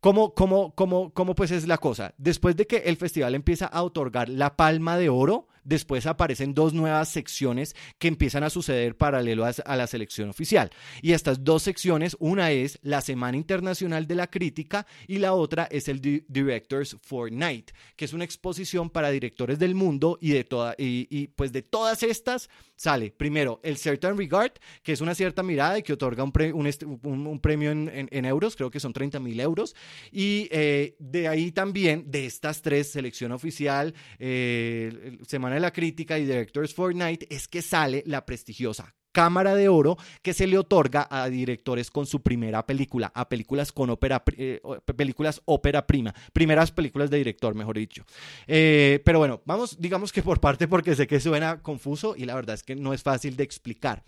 ¿Cómo, 0.03 0.33
cómo, 0.33 0.75
cómo, 0.75 1.13
cómo 1.13 1.33
pues 1.33 1.51
es 1.51 1.65
la 1.65 1.77
cosa? 1.77 2.13
Después 2.17 2.57
de 2.57 2.67
que 2.67 2.75
el 2.75 2.97
festival 2.97 3.35
empieza 3.35 3.67
a 3.67 3.83
otorgar 3.83 4.27
la 4.27 4.57
palma 4.57 4.97
de 4.97 5.07
oro, 5.07 5.47
después 5.63 6.05
aparecen 6.05 6.53
dos 6.53 6.73
nuevas 6.73 7.09
secciones 7.09 7.75
que 7.99 8.07
empiezan 8.07 8.43
a 8.43 8.49
suceder 8.49 8.97
paralelo 8.97 9.45
a, 9.45 9.75
la 9.75 9.87
selección 9.87 10.29
oficial. 10.29 10.69
Y 11.01 11.13
estas 11.13 11.43
dos 11.43 11.63
secciones, 11.63 12.15
una 12.19 12.51
es 12.51 12.79
la 12.81 13.01
Semana 13.01 13.37
Internacional 13.37 14.07
de 14.07 14.15
la 14.15 14.27
Crítica 14.27 14.85
y 15.07 15.19
la 15.19 15.33
otra 15.33 15.67
es 15.71 15.87
el 15.87 16.01
Directors 16.01 16.97
for 17.01 17.31
Night, 17.31 17.71
que 17.95 18.05
es 18.05 18.13
una 18.13 18.23
exposición 18.23 18.89
para 18.89 19.09
directores 19.09 19.59
del 19.59 19.75
mundo 19.75 20.17
y 20.21 20.31
de 20.31 20.43
toda, 20.43 20.75
y, 20.77 21.27
pues 21.35 21.51
de 21.51 21.61
todas 21.61 22.03
estas 22.03 22.49
sale 22.75 23.11
primero 23.11 23.61
el 23.63 23.77
Certain 23.77 24.17
Regard, 24.17 24.53
que 24.81 24.91
es 24.93 25.01
una 25.01 25.15
cierta 25.15 25.43
mirada 25.43 25.77
y 25.77 25.83
que 25.83 25.93
otorga 25.93 26.23
un, 26.23 26.31
premio 27.41 27.71
en, 27.71 28.25
euros, 28.25 28.55
creo 28.55 28.69
que 28.69 28.79
son 28.79 28.91
30 28.91 29.19
mil 29.19 29.39
euros, 29.39 29.75
y 30.11 30.47
eh, 30.51 30.95
de 30.99 31.27
ahí 31.27 31.51
también, 31.51 32.09
de 32.11 32.25
estas 32.25 32.61
tres, 32.61 32.91
selección 32.91 33.31
oficial, 33.31 33.93
eh, 34.19 35.17
Semana 35.27 35.52
de 35.53 35.59
la 35.59 35.71
Crítica 35.71 36.17
y 36.17 36.25
Directors 36.25 36.73
for 36.73 36.93
Night 36.95 37.23
es 37.29 37.47
que 37.47 37.61
sale 37.61 38.03
la 38.05 38.25
prestigiosa 38.25 38.95
Cámara 39.13 39.55
de 39.55 39.69
Oro 39.69 39.97
que 40.21 40.33
se 40.33 40.47
le 40.47 40.57
otorga 40.57 41.07
a 41.09 41.29
directores 41.29 41.89
con 41.89 42.05
su 42.05 42.21
primera 42.21 42.65
película, 42.65 43.11
a 43.15 43.29
películas 43.29 43.71
con 43.71 43.89
ópera, 43.89 44.21
eh, 44.35 44.59
películas 44.97 45.41
ópera 45.45 45.87
prima, 45.87 46.13
primeras 46.33 46.71
películas 46.71 47.09
de 47.09 47.19
director, 47.19 47.55
mejor 47.55 47.77
dicho. 47.77 48.03
Eh, 48.47 49.01
pero 49.05 49.19
bueno, 49.19 49.41
vamos, 49.45 49.79
digamos 49.79 50.11
que 50.11 50.21
por 50.21 50.41
parte, 50.41 50.67
porque 50.67 50.95
sé 50.95 51.07
que 51.07 51.21
suena 51.21 51.61
confuso 51.61 52.15
y 52.17 52.25
la 52.25 52.35
verdad 52.35 52.55
es 52.55 52.63
que 52.63 52.75
no 52.75 52.93
es 52.93 53.03
fácil 53.03 53.37
de 53.37 53.43
explicar. 53.43 54.03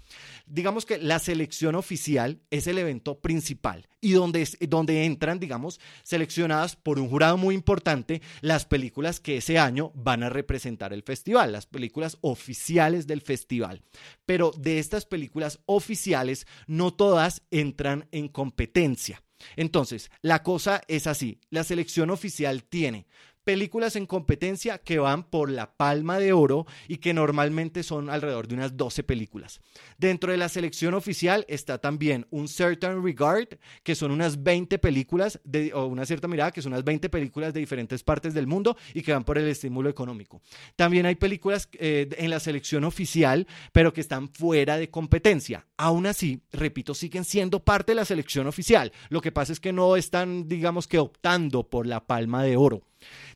Digamos 0.45 0.85
que 0.85 0.97
la 0.97 1.19
selección 1.19 1.75
oficial 1.75 2.39
es 2.49 2.67
el 2.67 2.77
evento 2.77 3.19
principal 3.19 3.87
y 4.01 4.11
donde, 4.11 4.47
donde 4.69 5.05
entran, 5.05 5.39
digamos, 5.39 5.79
seleccionadas 6.03 6.75
por 6.75 6.99
un 6.99 7.09
jurado 7.09 7.37
muy 7.37 7.55
importante 7.55 8.21
las 8.41 8.65
películas 8.65 9.19
que 9.19 9.37
ese 9.37 9.57
año 9.57 9.91
van 9.95 10.21
a 10.21 10.29
representar 10.29 10.93
el 10.93 11.01
festival, 11.01 11.51
las 11.51 11.65
películas 11.65 12.17
oficiales 12.21 13.07
del 13.07 13.21
festival. 13.21 13.81
Pero 14.25 14.51
de 14.57 14.77
estas 14.95 15.05
películas 15.05 15.59
oficiales, 15.65 16.47
no 16.67 16.93
todas 16.93 17.41
entran 17.51 18.07
en 18.13 18.29
competencia. 18.29 19.21
Entonces, 19.57 20.09
la 20.21 20.41
cosa 20.41 20.81
es 20.87 21.05
así, 21.05 21.41
la 21.49 21.65
selección 21.65 22.09
oficial 22.11 22.63
tiene 22.63 23.05
películas 23.45 23.95
en 23.95 24.05
competencia 24.07 24.79
que 24.79 24.99
van 24.99 25.23
por 25.23 25.49
la 25.49 25.77
palma 25.77 26.19
de 26.19 26.33
oro 26.33 26.65
y 26.87 26.97
que 26.97 27.13
normalmente 27.13 27.83
son 27.83 28.09
alrededor 28.09 28.47
de 28.47 28.55
unas 28.55 28.75
12 28.75 29.03
películas. 29.03 29.61
Dentro 29.97 30.31
de 30.31 30.37
la 30.37 30.49
selección 30.49 30.93
oficial 30.95 31.45
está 31.47 31.77
también 31.77 32.27
un 32.31 32.47
Certain 32.47 33.01
Regard, 33.03 33.47
que 33.83 33.95
son 33.95 34.11
unas 34.11 34.43
20 34.43 34.79
películas, 34.79 35.39
de, 35.43 35.71
o 35.73 35.85
una 35.85 36.05
cierta 36.05 36.27
mirada, 36.27 36.51
que 36.51 36.61
son 36.61 36.73
unas 36.73 36.83
20 36.83 37.09
películas 37.09 37.53
de 37.53 37.59
diferentes 37.59 38.03
partes 38.03 38.33
del 38.33 38.47
mundo 38.47 38.75
y 38.93 39.03
que 39.03 39.13
van 39.13 39.23
por 39.23 39.37
el 39.37 39.47
estímulo 39.47 39.89
económico. 39.89 40.41
También 40.75 41.05
hay 41.05 41.15
películas 41.15 41.69
eh, 41.73 42.09
en 42.17 42.29
la 42.29 42.39
selección 42.39 42.83
oficial, 42.83 43.47
pero 43.71 43.93
que 43.93 44.01
están 44.01 44.27
fuera 44.27 44.77
de 44.77 44.89
competencia. 44.89 45.65
Aún 45.77 46.07
así, 46.07 46.41
repito, 46.51 46.93
siguen 46.95 47.23
siendo 47.23 47.63
parte 47.63 47.91
de 47.91 47.97
la 47.97 48.05
selección 48.05 48.47
oficial. 48.47 48.91
Lo 49.09 49.21
que 49.21 49.31
pasa 49.31 49.53
es 49.53 49.59
que 49.59 49.71
no 49.71 49.95
están, 49.95 50.47
digamos 50.47 50.87
que, 50.87 50.97
optando 50.97 51.63
por 51.69 51.85
la 51.85 52.05
palma 52.05 52.43
de 52.43 52.57
oro. 52.57 52.81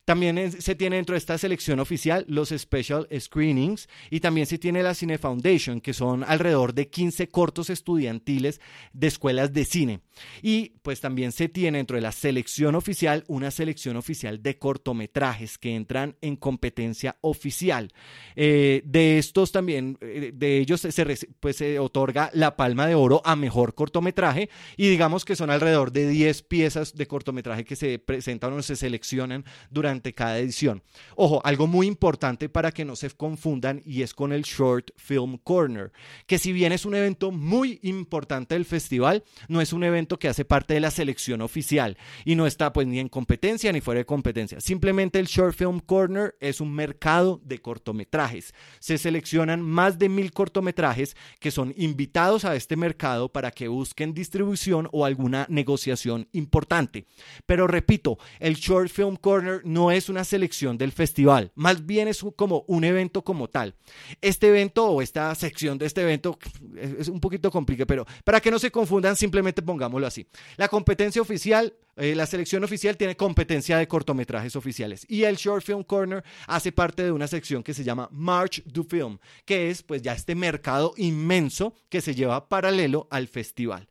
También 0.04 0.52
se 0.52 0.74
tiene 0.74 0.96
dentro 0.96 1.14
de 1.14 1.18
esta 1.18 1.38
selección 1.38 1.78
oficial 1.80 2.24
los 2.28 2.48
special 2.48 3.06
screenings 3.18 3.88
y 4.10 4.20
también 4.20 4.46
se 4.46 4.58
tiene 4.58 4.82
la 4.82 4.94
Cine 4.94 5.18
Foundation, 5.18 5.80
que 5.80 5.92
son 5.92 6.24
alrededor 6.24 6.74
de 6.74 6.88
15 6.88 7.28
cortos 7.28 7.70
estudiantiles 7.70 8.60
de 8.92 9.06
escuelas 9.06 9.52
de 9.52 9.64
cine. 9.64 10.00
Y 10.42 10.70
pues 10.82 11.00
también 11.00 11.32
se 11.32 11.48
tiene 11.48 11.78
dentro 11.78 11.96
de 11.96 12.02
la 12.02 12.12
selección 12.12 12.74
oficial 12.74 13.24
una 13.28 13.50
selección 13.50 13.96
oficial 13.96 14.42
de 14.42 14.58
cortometrajes 14.58 15.58
que 15.58 15.74
entran 15.74 16.16
en 16.20 16.36
competencia 16.36 17.16
oficial. 17.20 17.92
Eh, 18.36 18.82
de 18.84 19.18
estos 19.18 19.52
también, 19.52 19.98
eh, 20.00 20.32
de 20.34 20.58
ellos 20.58 20.80
se, 20.80 21.18
pues, 21.40 21.56
se 21.56 21.78
otorga 21.78 22.30
la 22.34 22.56
palma 22.56 22.86
de 22.86 22.94
oro 22.94 23.22
a 23.24 23.36
mejor 23.36 23.74
cortometraje 23.74 24.50
y 24.76 24.88
digamos 24.88 25.24
que 25.24 25.36
son 25.36 25.50
alrededor 25.50 25.92
de 25.92 26.08
10 26.08 26.42
piezas 26.42 26.94
de 26.94 27.06
cortometraje 27.06 27.64
que 27.64 27.76
se 27.76 27.98
presentan 27.98 28.52
o 28.52 28.62
se 28.62 28.76
seleccionan 28.76 29.44
durante 29.70 30.12
cada 30.12 30.38
edición. 30.38 30.82
Ojo, 31.16 31.40
algo 31.44 31.66
muy 31.66 31.86
importante 31.86 32.48
para 32.48 32.72
que 32.72 32.84
no 32.84 32.96
se 32.96 33.10
confundan 33.10 33.82
y 33.84 34.02
es 34.02 34.14
con 34.14 34.32
el 34.32 34.42
Short 34.42 34.90
Film 34.96 35.38
Corner, 35.38 35.92
que 36.26 36.38
si 36.38 36.52
bien 36.52 36.72
es 36.72 36.84
un 36.84 36.94
evento 36.94 37.30
muy 37.30 37.78
importante 37.82 38.54
del 38.54 38.64
festival, 38.64 39.24
no 39.48 39.60
es 39.60 39.72
un 39.72 39.84
evento 39.84 40.18
que 40.18 40.28
hace 40.28 40.44
parte 40.44 40.74
de 40.74 40.80
la 40.80 40.90
selección 40.90 41.40
oficial 41.40 41.96
y 42.24 42.34
no 42.34 42.46
está 42.46 42.72
pues 42.72 42.86
ni 42.86 42.98
en 42.98 43.08
competencia 43.08 43.72
ni 43.72 43.80
fuera 43.80 43.98
de 43.98 44.06
competencia. 44.06 44.60
Simplemente 44.60 45.18
el 45.18 45.26
Short 45.26 45.54
Film 45.54 45.80
Corner 45.80 46.36
es 46.40 46.60
un 46.60 46.72
mercado 46.72 47.40
de 47.44 47.58
cortometrajes. 47.58 48.54
Se 48.78 48.98
seleccionan 48.98 49.62
más 49.62 49.98
de 49.98 50.08
mil 50.08 50.32
cortometrajes 50.32 51.16
que 51.38 51.50
son 51.50 51.74
invitados 51.76 52.44
a 52.44 52.54
este 52.56 52.76
mercado 52.76 53.30
para 53.30 53.50
que 53.50 53.68
busquen 53.68 54.14
distribución 54.14 54.88
o 54.92 55.04
alguna 55.04 55.46
negociación 55.48 56.28
importante. 56.32 57.06
Pero 57.46 57.66
repito, 57.66 58.18
el 58.38 58.54
Short 58.54 58.90
Film 58.90 59.16
Corner 59.16 59.49
no 59.64 59.90
es 59.90 60.08
una 60.08 60.24
selección 60.24 60.78
del 60.78 60.92
festival, 60.92 61.52
más 61.54 61.86
bien 61.86 62.08
es 62.08 62.24
como 62.36 62.64
un 62.66 62.84
evento 62.84 63.22
como 63.22 63.48
tal. 63.48 63.74
Este 64.20 64.48
evento 64.48 64.86
o 64.86 65.02
esta 65.02 65.34
sección 65.34 65.78
de 65.78 65.86
este 65.86 66.02
evento 66.02 66.38
es 66.76 67.08
un 67.08 67.20
poquito 67.20 67.50
complicado, 67.50 67.86
pero 67.86 68.06
para 68.24 68.40
que 68.40 68.50
no 68.50 68.58
se 68.58 68.70
confundan, 68.70 69.16
simplemente 69.16 69.62
pongámoslo 69.62 70.06
así. 70.06 70.26
La 70.56 70.68
competencia 70.68 71.22
oficial 71.22 71.74
eh, 72.00 72.14
la 72.14 72.24
selección 72.24 72.64
oficial 72.64 72.96
tiene 72.96 73.14
competencia 73.14 73.76
de 73.76 73.86
cortometrajes 73.86 74.56
oficiales 74.56 75.04
y 75.06 75.24
el 75.24 75.36
Short 75.36 75.62
Film 75.62 75.82
Corner 75.82 76.24
hace 76.46 76.72
parte 76.72 77.02
de 77.02 77.12
una 77.12 77.26
sección 77.26 77.62
que 77.62 77.74
se 77.74 77.84
llama 77.84 78.08
March 78.10 78.62
du 78.64 78.84
Film, 78.84 79.18
que 79.44 79.68
es 79.68 79.82
pues 79.82 80.00
ya 80.00 80.14
este 80.14 80.34
mercado 80.34 80.94
inmenso 80.96 81.74
que 81.90 82.00
se 82.00 82.14
lleva 82.14 82.48
paralelo 82.48 83.06
al 83.10 83.28
festival. 83.28 83.86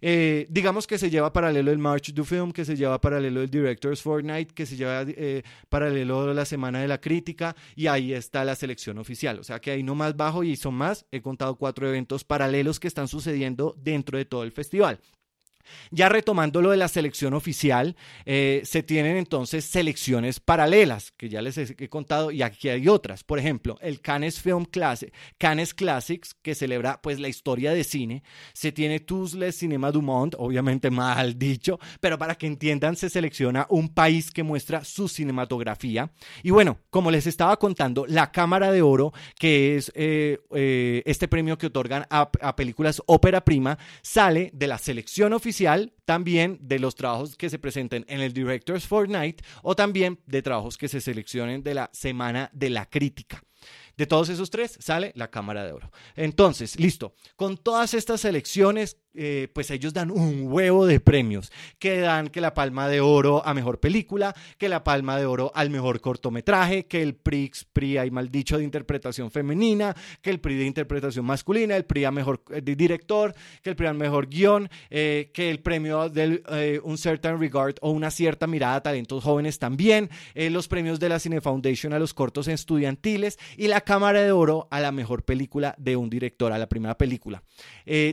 Eh, 0.00 0.46
digamos 0.48 0.86
que 0.86 0.96
se 0.96 1.10
lleva 1.10 1.34
paralelo 1.34 1.70
el 1.70 1.76
March 1.78 2.14
du 2.14 2.24
Film, 2.24 2.52
que 2.52 2.64
se 2.64 2.76
lleva 2.76 2.98
paralelo 2.98 3.42
el 3.42 3.50
Directors 3.50 4.00
Fortnight, 4.00 4.52
que 4.52 4.64
se 4.64 4.76
lleva 4.76 5.04
eh, 5.06 5.42
paralelo 5.68 6.32
la 6.32 6.46
Semana 6.46 6.80
de 6.80 6.88
la 6.88 6.98
Crítica 6.98 7.54
y 7.76 7.88
ahí 7.88 8.14
está 8.14 8.42
la 8.44 8.54
selección 8.54 8.96
oficial. 8.96 9.38
O 9.38 9.44
sea 9.44 9.60
que 9.60 9.70
ahí 9.70 9.82
no 9.82 9.94
más 9.94 10.16
bajo 10.16 10.44
y 10.44 10.56
son 10.56 10.74
más. 10.74 11.04
He 11.10 11.20
contado 11.20 11.56
cuatro 11.56 11.86
eventos 11.86 12.24
paralelos 12.24 12.80
que 12.80 12.88
están 12.88 13.08
sucediendo 13.08 13.76
dentro 13.78 14.16
de 14.16 14.24
todo 14.24 14.44
el 14.44 14.52
festival. 14.52 14.98
Ya 15.90 16.08
retomando 16.08 16.62
lo 16.62 16.70
de 16.70 16.76
la 16.76 16.88
selección 16.88 17.34
oficial, 17.34 17.96
eh, 18.24 18.62
se 18.64 18.82
tienen 18.82 19.16
entonces 19.16 19.64
selecciones 19.64 20.40
paralelas, 20.40 21.12
que 21.12 21.28
ya 21.28 21.42
les 21.42 21.58
he, 21.58 21.88
contado, 21.88 22.30
y 22.30 22.42
aquí 22.42 22.68
hay 22.68 22.88
otras. 22.88 23.24
Por 23.24 23.38
ejemplo, 23.38 23.78
el 23.80 24.00
Cannes 24.00 24.40
Film 24.40 24.64
Classic, 24.64 25.12
Cannes 25.38 25.74
Classics, 25.74 26.34
que 26.42 26.54
celebra 26.54 27.00
pues 27.02 27.20
la 27.20 27.28
historia 27.28 27.72
de 27.72 27.84
cine. 27.84 28.22
Se 28.52 28.72
tiene 28.72 29.00
Tuzle 29.00 29.52
Cinema 29.52 29.92
du 29.92 30.02
Monde, 30.02 30.36
obviamente 30.38 30.90
mal 30.90 31.38
dicho, 31.38 31.78
pero 32.00 32.18
para 32.18 32.34
que 32.34 32.46
entiendan, 32.46 32.96
se 32.96 33.10
selecciona 33.10 33.66
un 33.70 33.88
país 33.88 34.30
que 34.30 34.42
muestra 34.42 34.84
su 34.84 35.08
cinematografía. 35.08 36.10
Y 36.42 36.50
bueno, 36.50 36.78
como 36.90 37.10
les 37.10 37.26
estaba 37.26 37.58
contando, 37.58 38.06
la 38.06 38.32
Cámara 38.32 38.72
de 38.72 38.82
Oro, 38.82 39.12
que 39.38 39.76
es 39.76 39.92
eh, 39.94 40.38
eh, 40.54 41.02
este 41.06 41.28
premio 41.28 41.58
que 41.58 41.66
otorgan 41.66 42.06
a 42.10 42.56
películas 42.56 43.02
ópera 43.06 43.44
prima, 43.44 43.78
sale 44.02 44.50
de 44.54 44.66
la 44.66 44.78
selección 44.78 45.32
oficial 45.32 45.59
también 46.04 46.58
de 46.60 46.78
los 46.78 46.94
trabajos 46.94 47.36
que 47.36 47.50
se 47.50 47.58
presenten 47.58 48.04
en 48.08 48.20
el 48.20 48.32
Directors 48.32 48.86
Fortnight 48.86 49.42
o 49.62 49.74
también 49.74 50.20
de 50.26 50.42
trabajos 50.42 50.78
que 50.78 50.88
se 50.88 51.00
seleccionen 51.00 51.62
de 51.62 51.74
la 51.74 51.90
Semana 51.92 52.50
de 52.52 52.70
la 52.70 52.86
Crítica. 52.86 53.42
De 53.96 54.06
todos 54.06 54.30
esos 54.30 54.48
tres 54.48 54.78
sale 54.80 55.12
la 55.14 55.30
Cámara 55.30 55.64
de 55.64 55.72
Oro. 55.72 55.92
Entonces, 56.16 56.80
listo. 56.80 57.14
Con 57.36 57.58
todas 57.58 57.92
estas 57.92 58.22
selecciones, 58.22 58.96
eh, 59.12 59.48
pues 59.52 59.72
ellos 59.72 59.92
dan 59.92 60.12
un 60.12 60.44
huevo 60.44 60.86
de 60.86 61.00
premios, 61.00 61.50
que 61.80 61.98
dan 61.98 62.28
que 62.28 62.40
la 62.40 62.54
palma 62.54 62.88
de 62.88 63.00
oro 63.00 63.44
a 63.44 63.54
mejor 63.54 63.80
película, 63.80 64.36
que 64.56 64.68
la 64.68 64.84
palma 64.84 65.18
de 65.18 65.26
oro 65.26 65.50
al 65.56 65.68
mejor 65.68 66.00
cortometraje, 66.00 66.86
que 66.86 67.02
el 67.02 67.16
PRIX, 67.16 67.64
PRI 67.72 67.98
hay 67.98 68.12
mal 68.12 68.30
dicho 68.30 68.56
de 68.56 68.62
interpretación 68.62 69.32
femenina, 69.32 69.96
que 70.22 70.30
el 70.30 70.38
PRI 70.38 70.58
de 70.58 70.64
interpretación 70.64 71.24
masculina, 71.24 71.76
el 71.76 71.86
PRI 71.86 72.04
a 72.04 72.12
mejor 72.12 72.44
eh, 72.50 72.60
director, 72.62 73.34
que 73.62 73.70
el 73.70 73.76
PRI 73.76 73.88
al 73.88 73.96
mejor 73.96 74.28
guion, 74.28 74.70
eh, 74.90 75.32
que 75.34 75.50
el 75.50 75.58
premio 75.58 76.08
del 76.08 76.44
un 76.84 76.96
certain 76.96 77.40
regard 77.40 77.76
o 77.80 77.90
una 77.90 78.10
cierta 78.10 78.46
mirada 78.46 78.76
a 78.76 78.82
talentos 78.82 79.24
jóvenes 79.24 79.58
también, 79.58 80.08
los 80.34 80.68
premios 80.68 81.00
de 81.00 81.08
la 81.08 81.18
Cine 81.18 81.40
Foundation 81.40 81.92
a 81.92 81.98
los 81.98 82.14
cortos 82.14 82.48
estudiantiles 82.48 83.38
y 83.56 83.66
la 83.66 83.80
Cámara 83.80 84.22
de 84.22 84.32
Oro 84.32 84.68
a 84.70 84.80
la 84.80 84.92
mejor 84.92 85.24
película 85.24 85.74
de 85.78 85.96
un 85.96 86.10
director, 86.10 86.52
a 86.52 86.58
la 86.58 86.68
primera 86.68 86.96
película. 86.96 87.42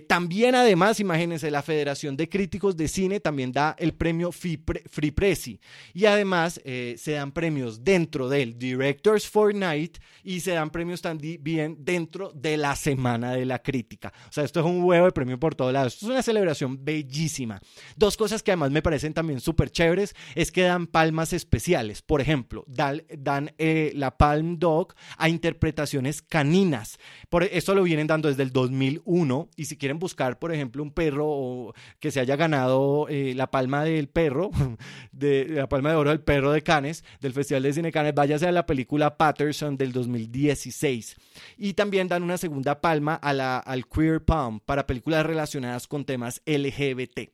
también 0.07 0.55
además 0.55 0.86
imagínense, 0.99 1.51
la 1.51 1.61
Federación 1.61 2.15
de 2.15 2.29
Críticos 2.29 2.77
de 2.77 2.87
Cine 2.87 3.19
también 3.19 3.51
da 3.51 3.75
el 3.77 3.93
premio 3.93 4.31
Free 4.31 5.11
Presi. 5.11 5.59
Y 5.93 6.05
además 6.05 6.61
eh, 6.63 6.95
se 6.97 7.13
dan 7.13 7.31
premios 7.31 7.83
dentro 7.83 8.29
del 8.29 8.57
Directors 8.57 9.27
Fortnight 9.27 9.97
y 10.23 10.39
se 10.39 10.51
dan 10.51 10.69
premios 10.69 11.01
también 11.01 11.77
dentro 11.79 12.31
de 12.33 12.57
la 12.57 12.75
Semana 12.75 13.33
de 13.33 13.45
la 13.45 13.59
Crítica. 13.59 14.13
O 14.29 14.31
sea, 14.31 14.43
esto 14.43 14.59
es 14.59 14.65
un 14.65 14.83
huevo 14.83 15.05
de 15.05 15.11
premio 15.11 15.39
por 15.39 15.55
todos 15.55 15.73
lados. 15.73 15.93
Esto 15.93 16.07
es 16.07 16.11
una 16.11 16.21
celebración 16.21 16.83
bellísima. 16.83 17.59
Dos 17.95 18.17
cosas 18.17 18.43
que 18.43 18.51
además 18.51 18.71
me 18.71 18.81
parecen 18.81 19.13
también 19.13 19.39
súper 19.39 19.69
chéveres 19.69 20.15
es 20.35 20.51
que 20.51 20.63
dan 20.63 20.87
palmas 20.87 21.33
especiales. 21.33 22.01
Por 22.01 22.21
ejemplo, 22.21 22.63
dan, 22.67 23.03
dan 23.17 23.53
eh, 23.57 23.91
la 23.95 24.17
Palm 24.17 24.59
Dog 24.59 24.93
a 25.17 25.29
interpretaciones 25.29 26.21
caninas. 26.21 26.97
Por, 27.29 27.43
esto 27.43 27.75
lo 27.75 27.83
vienen 27.83 28.07
dando 28.07 28.29
desde 28.29 28.43
el 28.43 28.51
2001 28.51 29.49
y 29.55 29.65
si 29.65 29.77
quieren 29.77 29.99
buscar, 29.99 30.39
por 30.39 30.53
ejemplo, 30.53 30.76
un 30.81 30.91
perro 30.91 31.73
que 31.99 32.11
se 32.11 32.19
haya 32.19 32.35
ganado 32.35 33.07
eh, 33.09 33.33
la 33.35 33.51
palma 33.51 33.83
del 33.83 34.07
perro, 34.09 34.51
de, 35.11 35.47
la 35.49 35.69
palma 35.69 35.91
de 35.91 35.95
oro 35.95 36.09
del 36.09 36.21
perro 36.21 36.51
de 36.51 36.61
Cannes, 36.63 37.03
del 37.21 37.33
Festival 37.33 37.63
de 37.63 37.73
Cine 37.73 37.91
Cannes, 37.91 38.15
váyase 38.15 38.47
a 38.47 38.51
la 38.51 38.65
película 38.65 39.17
Patterson 39.17 39.77
del 39.77 39.91
2016. 39.91 41.15
Y 41.57 41.73
también 41.73 42.07
dan 42.07 42.23
una 42.23 42.37
segunda 42.37 42.81
palma 42.81 43.15
a 43.15 43.33
la, 43.33 43.57
al 43.57 43.87
Queer 43.87 44.23
Palm 44.23 44.59
para 44.59 44.87
películas 44.87 45.25
relacionadas 45.25 45.87
con 45.87 46.05
temas 46.05 46.41
LGBT. 46.45 47.31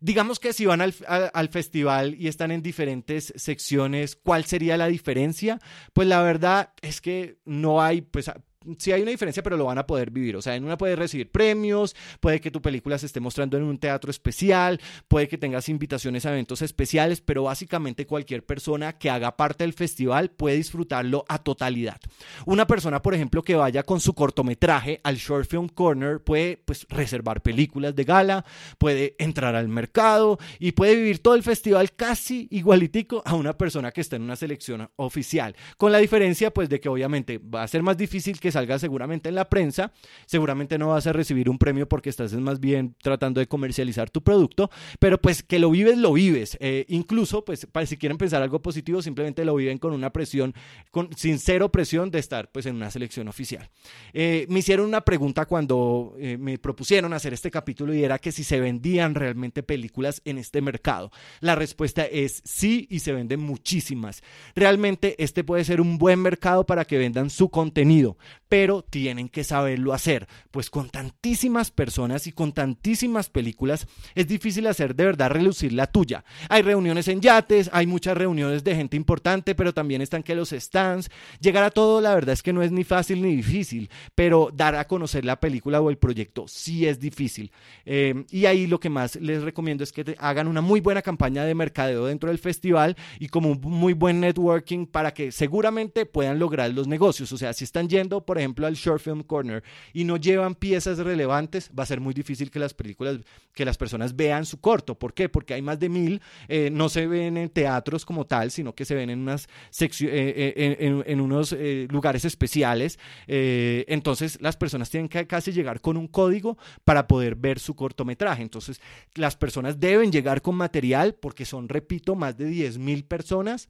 Digamos 0.00 0.38
que 0.38 0.52
si 0.52 0.66
van 0.66 0.82
al, 0.82 0.94
al, 1.06 1.48
festival 1.48 2.14
y 2.14 2.28
están 2.28 2.50
en 2.50 2.62
diferentes 2.62 3.32
secciones, 3.36 4.14
¿cuál 4.14 4.44
sería 4.44 4.76
la 4.76 4.86
diferencia? 4.86 5.60
Pues 5.92 6.06
la 6.08 6.22
verdad 6.22 6.74
es 6.82 7.00
que 7.00 7.38
no 7.44 7.82
hay, 7.82 8.02
pues 8.02 8.30
sí 8.78 8.92
hay 8.92 9.02
una 9.02 9.10
diferencia, 9.10 9.42
pero 9.42 9.56
lo 9.56 9.64
van 9.64 9.78
a 9.78 9.86
poder 9.86 10.10
vivir. 10.10 10.36
O 10.36 10.42
sea, 10.42 10.56
en 10.56 10.64
una 10.64 10.76
puedes 10.76 10.98
recibir 10.98 11.30
premios, 11.30 11.94
puede 12.20 12.40
que 12.40 12.50
tu 12.50 12.60
película 12.62 12.98
se 12.98 13.06
esté 13.06 13.20
mostrando 13.20 13.56
en 13.56 13.62
un 13.62 13.78
teatro 13.78 14.10
especial, 14.10 14.80
puede 15.08 15.28
que 15.28 15.38
tengas 15.38 15.68
invitaciones 15.68 16.26
a 16.26 16.32
eventos 16.32 16.62
especiales, 16.62 17.20
pero 17.20 17.44
básicamente 17.44 18.06
cualquier 18.06 18.44
persona 18.44 18.98
que 18.98 19.10
haga 19.10 19.36
parte 19.36 19.64
del 19.64 19.72
festival 19.72 20.30
puede 20.30 20.56
disfrutarlo 20.56 21.24
a 21.28 21.38
totalidad. 21.38 22.00
Una 22.44 22.66
persona, 22.66 23.02
por 23.02 23.14
ejemplo, 23.14 23.42
que 23.42 23.54
vaya 23.54 23.82
con 23.82 24.00
su 24.00 24.14
cortometraje 24.14 25.00
al 25.02 25.16
Short 25.16 25.48
Film 25.48 25.68
Corner 25.68 26.22
puede 26.22 26.56
pues 26.58 26.86
reservar 26.88 27.42
películas 27.42 27.94
de 27.94 28.04
gala, 28.04 28.44
puede 28.78 29.14
entrar 29.18 29.54
al 29.54 29.68
mercado 29.68 30.38
y 30.58 30.72
puede 30.72 30.96
vivir 30.96 31.22
todo 31.22 31.34
el 31.34 31.42
festival 31.42 31.92
casi 31.92 32.48
igualitico 32.50 33.22
a 33.24 33.34
una 33.34 33.56
persona 33.56 33.92
que 33.92 34.00
está 34.00 34.16
en 34.16 34.22
una 34.22 34.36
selección 34.36 34.88
oficial, 34.96 35.54
con 35.76 35.92
la 35.92 35.98
diferencia 35.98 36.52
pues 36.52 36.68
de 36.68 36.80
que 36.80 36.88
obviamente 36.88 37.38
va 37.38 37.62
a 37.62 37.68
ser 37.68 37.82
más 37.82 37.96
difícil 37.96 38.40
que 38.40 38.52
salga 38.56 38.78
seguramente 38.78 39.28
en 39.28 39.34
la 39.34 39.50
prensa, 39.50 39.92
seguramente 40.24 40.78
no 40.78 40.88
vas 40.88 41.06
a 41.06 41.12
recibir 41.12 41.50
un 41.50 41.58
premio 41.58 41.86
porque 41.86 42.08
estás 42.08 42.32
más 42.32 42.58
bien 42.58 42.94
tratando 43.02 43.38
de 43.38 43.46
comercializar 43.46 44.08
tu 44.08 44.22
producto, 44.22 44.70
pero 44.98 45.20
pues 45.20 45.42
que 45.42 45.58
lo 45.58 45.70
vives, 45.70 45.98
lo 45.98 46.14
vives. 46.14 46.56
Eh, 46.58 46.86
incluso 46.88 47.44
pues 47.44 47.66
para 47.66 47.84
si 47.84 47.98
quieren 47.98 48.16
pensar 48.16 48.42
algo 48.42 48.62
positivo, 48.62 49.02
simplemente 49.02 49.44
lo 49.44 49.54
viven 49.54 49.76
con 49.76 49.92
una 49.92 50.10
presión, 50.10 50.54
con, 50.90 51.10
sin 51.14 51.38
cero 51.38 51.70
presión 51.70 52.10
de 52.10 52.18
estar 52.18 52.50
pues 52.50 52.64
en 52.64 52.76
una 52.76 52.90
selección 52.90 53.28
oficial. 53.28 53.68
Eh, 54.14 54.46
me 54.48 54.60
hicieron 54.60 54.86
una 54.86 55.02
pregunta 55.02 55.44
cuando 55.44 56.14
eh, 56.18 56.38
me 56.38 56.56
propusieron 56.56 57.12
hacer 57.12 57.34
este 57.34 57.50
capítulo 57.50 57.92
y 57.92 58.04
era 58.04 58.18
que 58.18 58.32
si 58.32 58.42
se 58.42 58.58
vendían 58.58 59.14
realmente 59.14 59.62
películas 59.62 60.22
en 60.24 60.38
este 60.38 60.62
mercado. 60.62 61.10
La 61.40 61.56
respuesta 61.56 62.06
es 62.06 62.40
sí 62.44 62.86
y 62.88 63.00
se 63.00 63.12
venden 63.12 63.40
muchísimas. 63.40 64.22
Realmente 64.54 65.14
este 65.22 65.44
puede 65.44 65.64
ser 65.64 65.82
un 65.82 65.98
buen 65.98 66.20
mercado 66.20 66.64
para 66.64 66.86
que 66.86 66.96
vendan 66.96 67.28
su 67.28 67.50
contenido, 67.50 68.16
pero 68.48 68.82
tienen 68.82 69.28
que 69.28 69.44
saberlo 69.44 69.92
hacer, 69.92 70.28
pues 70.50 70.70
con 70.70 70.88
tantísimas 70.88 71.70
personas 71.70 72.26
y 72.26 72.32
con 72.32 72.52
tantísimas 72.52 73.28
películas 73.28 73.86
es 74.14 74.26
difícil 74.26 74.66
hacer 74.66 74.94
de 74.94 75.04
verdad 75.04 75.30
relucir 75.30 75.72
la 75.72 75.86
tuya. 75.86 76.24
Hay 76.48 76.62
reuniones 76.62 77.08
en 77.08 77.20
yates, 77.20 77.70
hay 77.72 77.86
muchas 77.86 78.16
reuniones 78.16 78.64
de 78.64 78.76
gente 78.76 78.96
importante, 78.96 79.54
pero 79.54 79.74
también 79.74 80.02
están 80.02 80.22
que 80.22 80.34
los 80.34 80.50
stands. 80.50 81.10
Llegar 81.40 81.64
a 81.64 81.70
todo, 81.70 82.00
la 82.00 82.14
verdad 82.14 82.32
es 82.32 82.42
que 82.42 82.52
no 82.52 82.62
es 82.62 82.72
ni 82.72 82.84
fácil 82.84 83.22
ni 83.22 83.34
difícil, 83.34 83.90
pero 84.14 84.50
dar 84.52 84.76
a 84.76 84.86
conocer 84.86 85.24
la 85.24 85.40
película 85.40 85.80
o 85.80 85.90
el 85.90 85.98
proyecto 85.98 86.46
sí 86.48 86.86
es 86.86 87.00
difícil. 87.00 87.50
Eh, 87.84 88.24
y 88.30 88.46
ahí 88.46 88.66
lo 88.66 88.80
que 88.80 88.90
más 88.90 89.16
les 89.16 89.42
recomiendo 89.42 89.84
es 89.84 89.92
que 89.92 90.16
hagan 90.18 90.48
una 90.48 90.60
muy 90.60 90.80
buena 90.80 91.02
campaña 91.02 91.44
de 91.44 91.54
mercadeo 91.54 92.06
dentro 92.06 92.30
del 92.30 92.38
festival 92.38 92.96
y 93.18 93.28
como 93.28 93.50
un 93.50 93.60
muy 93.60 93.92
buen 93.92 94.20
networking 94.20 94.86
para 94.86 95.12
que 95.12 95.32
seguramente 95.32 96.06
puedan 96.06 96.38
lograr 96.38 96.72
los 96.72 96.86
negocios. 96.86 97.32
O 97.32 97.38
sea, 97.38 97.52
si 97.52 97.64
están 97.64 97.88
yendo, 97.88 98.24
por 98.24 98.35
ejemplo, 98.38 98.66
al 98.66 98.74
Short 98.74 99.00
Film 99.00 99.22
Corner 99.22 99.62
y 99.92 100.04
no 100.04 100.16
llevan 100.16 100.54
piezas 100.54 100.98
relevantes, 100.98 101.70
va 101.76 101.82
a 101.82 101.86
ser 101.86 102.00
muy 102.00 102.14
difícil 102.14 102.50
que 102.50 102.58
las 102.58 102.74
películas, 102.74 103.18
que 103.52 103.64
las 103.64 103.76
personas 103.76 104.16
vean 104.16 104.44
su 104.46 104.60
corto. 104.60 104.98
¿Por 104.98 105.14
qué? 105.14 105.28
Porque 105.28 105.54
hay 105.54 105.62
más 105.62 105.78
de 105.78 105.88
mil, 105.88 106.20
eh, 106.48 106.70
no 106.70 106.88
se 106.88 107.06
ven 107.06 107.36
en 107.36 107.50
teatros 107.50 108.04
como 108.04 108.26
tal, 108.26 108.50
sino 108.50 108.74
que 108.74 108.84
se 108.84 108.94
ven 108.94 109.10
en 109.10 109.20
unas 109.20 109.48
eh, 109.80 110.76
en, 110.78 111.02
en, 111.06 111.20
unos 111.20 111.56
lugares 111.88 112.24
especiales. 112.24 112.98
entonces, 113.26 114.38
las 114.40 114.56
personas 114.56 114.90
tienen 114.90 115.08
que 115.08 115.26
casi 115.26 115.52
llegar 115.52 115.80
con 115.80 115.96
un 115.96 116.08
código 116.08 116.58
para 116.84 117.06
poder 117.06 117.36
ver 117.36 117.58
su 117.58 117.74
cortometraje. 117.74 118.42
Entonces, 118.42 118.80
las 119.14 119.36
personas 119.36 119.80
deben 119.80 120.12
llegar 120.12 120.42
con 120.42 120.56
material 120.56 121.14
porque 121.14 121.44
son, 121.44 121.68
repito, 121.68 122.14
más 122.14 122.36
de 122.36 122.46
10 122.46 122.78
mil 122.78 123.04
personas 123.04 123.68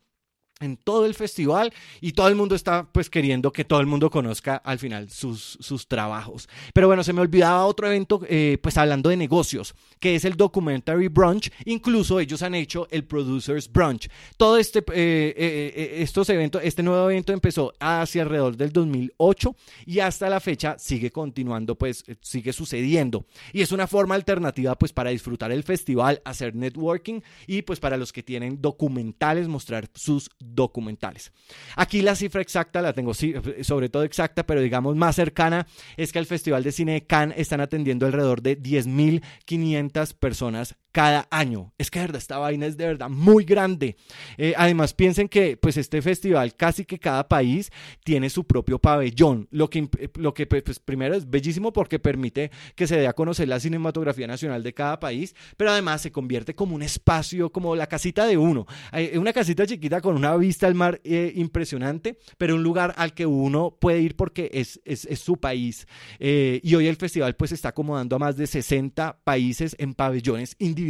en 0.61 0.77
todo 0.77 1.05
el 1.07 1.15
festival 1.15 1.73
y 2.01 2.13
todo 2.13 2.29
el 2.29 2.35
mundo 2.35 2.55
está 2.55 2.91
pues 2.91 3.11
queriendo 3.11 3.53
que 3.53 3.65
todo 3.65 3.81
el 3.81 3.87
mundo 3.87 4.11
conozca 4.11 4.57
al 4.57 4.79
final 4.79 5.11
sus, 5.11 5.59
sus 5.61 5.87
trabajos. 5.87 6.49
Pero 6.73 6.87
bueno, 6.87 7.05
se 7.05 7.13
me 7.13 7.21
olvidaba 7.21 7.67
otro 7.67 7.87
evento 7.87 8.21
eh, 8.29 8.59
pues 8.63 8.77
hablando 8.79 9.11
de 9.11 9.17
negocios, 9.17 9.75
que 10.01 10.15
es 10.15 10.25
el 10.25 10.37
Documentary 10.37 11.09
Brunch. 11.09 11.51
Incluso 11.65 12.21
ellos 12.21 12.43
han 12.43 12.55
hecho 12.55 12.89
el 12.91 13.05
Producers 13.05 13.71
Brunch. 13.71 14.09
Todo 14.37 14.57
este, 14.57 14.79
eh, 14.79 15.35
eh, 15.37 15.97
estos 15.99 16.29
eventos, 16.31 16.63
este 16.65 16.83
nuevo 16.83 17.11
evento 17.11 17.33
empezó 17.33 17.73
hacia 17.79 18.23
alrededor 18.23 18.57
del 18.57 18.73
2008 18.73 19.55
y 19.87 20.01
hasta 20.01 20.31
la 20.31 20.41
fecha 20.41 20.79
sigue 20.79 21.11
continuando, 21.11 21.77
pues 21.77 22.05
sigue 22.23 22.53
sucediendo. 22.53 23.27
Y 23.53 23.61
es 23.61 23.73
una 23.73 23.87
forma 23.87 24.15
alternativa 24.15 24.75
pues 24.77 24.93
para 24.93 25.11
disfrutar 25.11 25.53
el 25.53 25.63
festival, 25.63 26.23
hacer 26.25 26.55
networking 26.55 27.21
y 27.47 27.63
pues 27.63 27.81
para 27.81 27.97
los 27.97 28.13
que 28.13 28.23
tienen 28.23 28.61
documentales 28.63 29.49
mostrar 29.49 29.89
sus 29.95 30.31
documentales. 30.55 31.33
Aquí 31.77 32.03
la 32.03 32.15
cifra 32.15 32.41
exacta 32.41 32.83
la 32.83 32.93
tengo, 32.93 33.13
sobre 33.15 33.89
todo 33.89 34.03
exacta, 34.03 34.47
pero 34.47 34.61
digamos 34.61 34.97
más 34.97 35.17
cercana, 35.17 35.67
es 35.97 36.13
que 36.13 36.19
al 36.19 36.27
Festival 36.27 36.63
de 36.63 36.73
Cine 36.73 36.93
de 36.93 37.07
Cannes 37.07 37.39
están 37.39 37.61
atendiendo 37.61 38.07
alrededor 38.07 38.43
de 38.43 38.61
10.500 38.61 40.15
personas 40.15 40.77
cada 40.97 41.29
año. 41.31 41.75
Es 41.77 41.91
que 41.91 41.99
de 41.99 42.07
verdad, 42.07 42.23
esta 42.23 42.39
vaina 42.39 42.65
es 42.65 42.79
de 42.79 42.87
verdad 42.87 43.11
muy 43.11 43.45
grande. 43.45 43.97
Eh, 44.39 44.55
además, 44.57 44.95
piensen 44.95 45.29
que 45.29 45.59
pues 45.59 45.77
este 45.77 46.01
festival 46.01 46.55
casi 46.57 46.87
que 46.87 46.99
cada 46.99 47.29
país 47.29 47.71
tiene 48.03 48.31
su 48.31 48.45
propio 48.45 48.79
pabellón, 48.79 49.47
lo 49.51 49.69
que, 49.69 49.91
lo 50.15 50.33
que 50.33 50.47
pues, 50.47 50.79
primero 50.79 51.15
es 51.15 51.29
bellísimo 51.29 51.71
porque 51.71 51.99
permite 51.99 52.51
que 52.75 52.87
se 52.87 52.97
dé 52.97 53.09
a 53.09 53.13
conocer 53.13 53.47
la 53.47 53.61
cinematografía 53.61 54.27
nacional 54.27 54.63
de 54.63 54.73
cada 54.73 54.99
país, 54.99 55.35
pero 55.59 55.71
además 55.71 56.01
se 56.01 56.11
convierte 56.11 56.55
como 56.55 56.75
un 56.75 56.81
espacio, 56.81 57.53
como 57.53 57.77
la 57.77 57.89
casita 57.89 58.25
de 58.25 58.39
uno. 58.39 58.65
Hay 58.91 59.19
una 59.19 59.35
casita 59.35 59.67
chiquita 59.67 60.01
con 60.01 60.17
una 60.17 60.35
vista 60.39 60.67
al 60.67 60.75
mar 60.75 61.03
eh, 61.05 61.31
impresionante, 61.35 62.17
pero 62.39 62.55
un 62.55 62.63
lugar 62.63 62.95
al 62.97 63.13
que 63.13 63.27
uno 63.27 63.77
puede 63.79 64.01
ir 64.01 64.17
porque 64.17 64.49
es, 64.51 64.81
es, 64.87 65.07
su 65.21 65.37
país. 65.37 65.87
Eh, 66.21 66.59
y 66.63 66.75
hoy 66.75 66.87
el 66.87 66.97
festival 66.97 67.37
pues 67.37 67.53
está 67.53 67.69
acomodando 67.69 68.17
a 68.17 68.19
más 68.19 68.39
de 68.39 68.47
60 68.47 69.19
países 69.25 69.77
en 69.79 69.93
pabellones 69.93 70.57
individuales. 70.59 70.86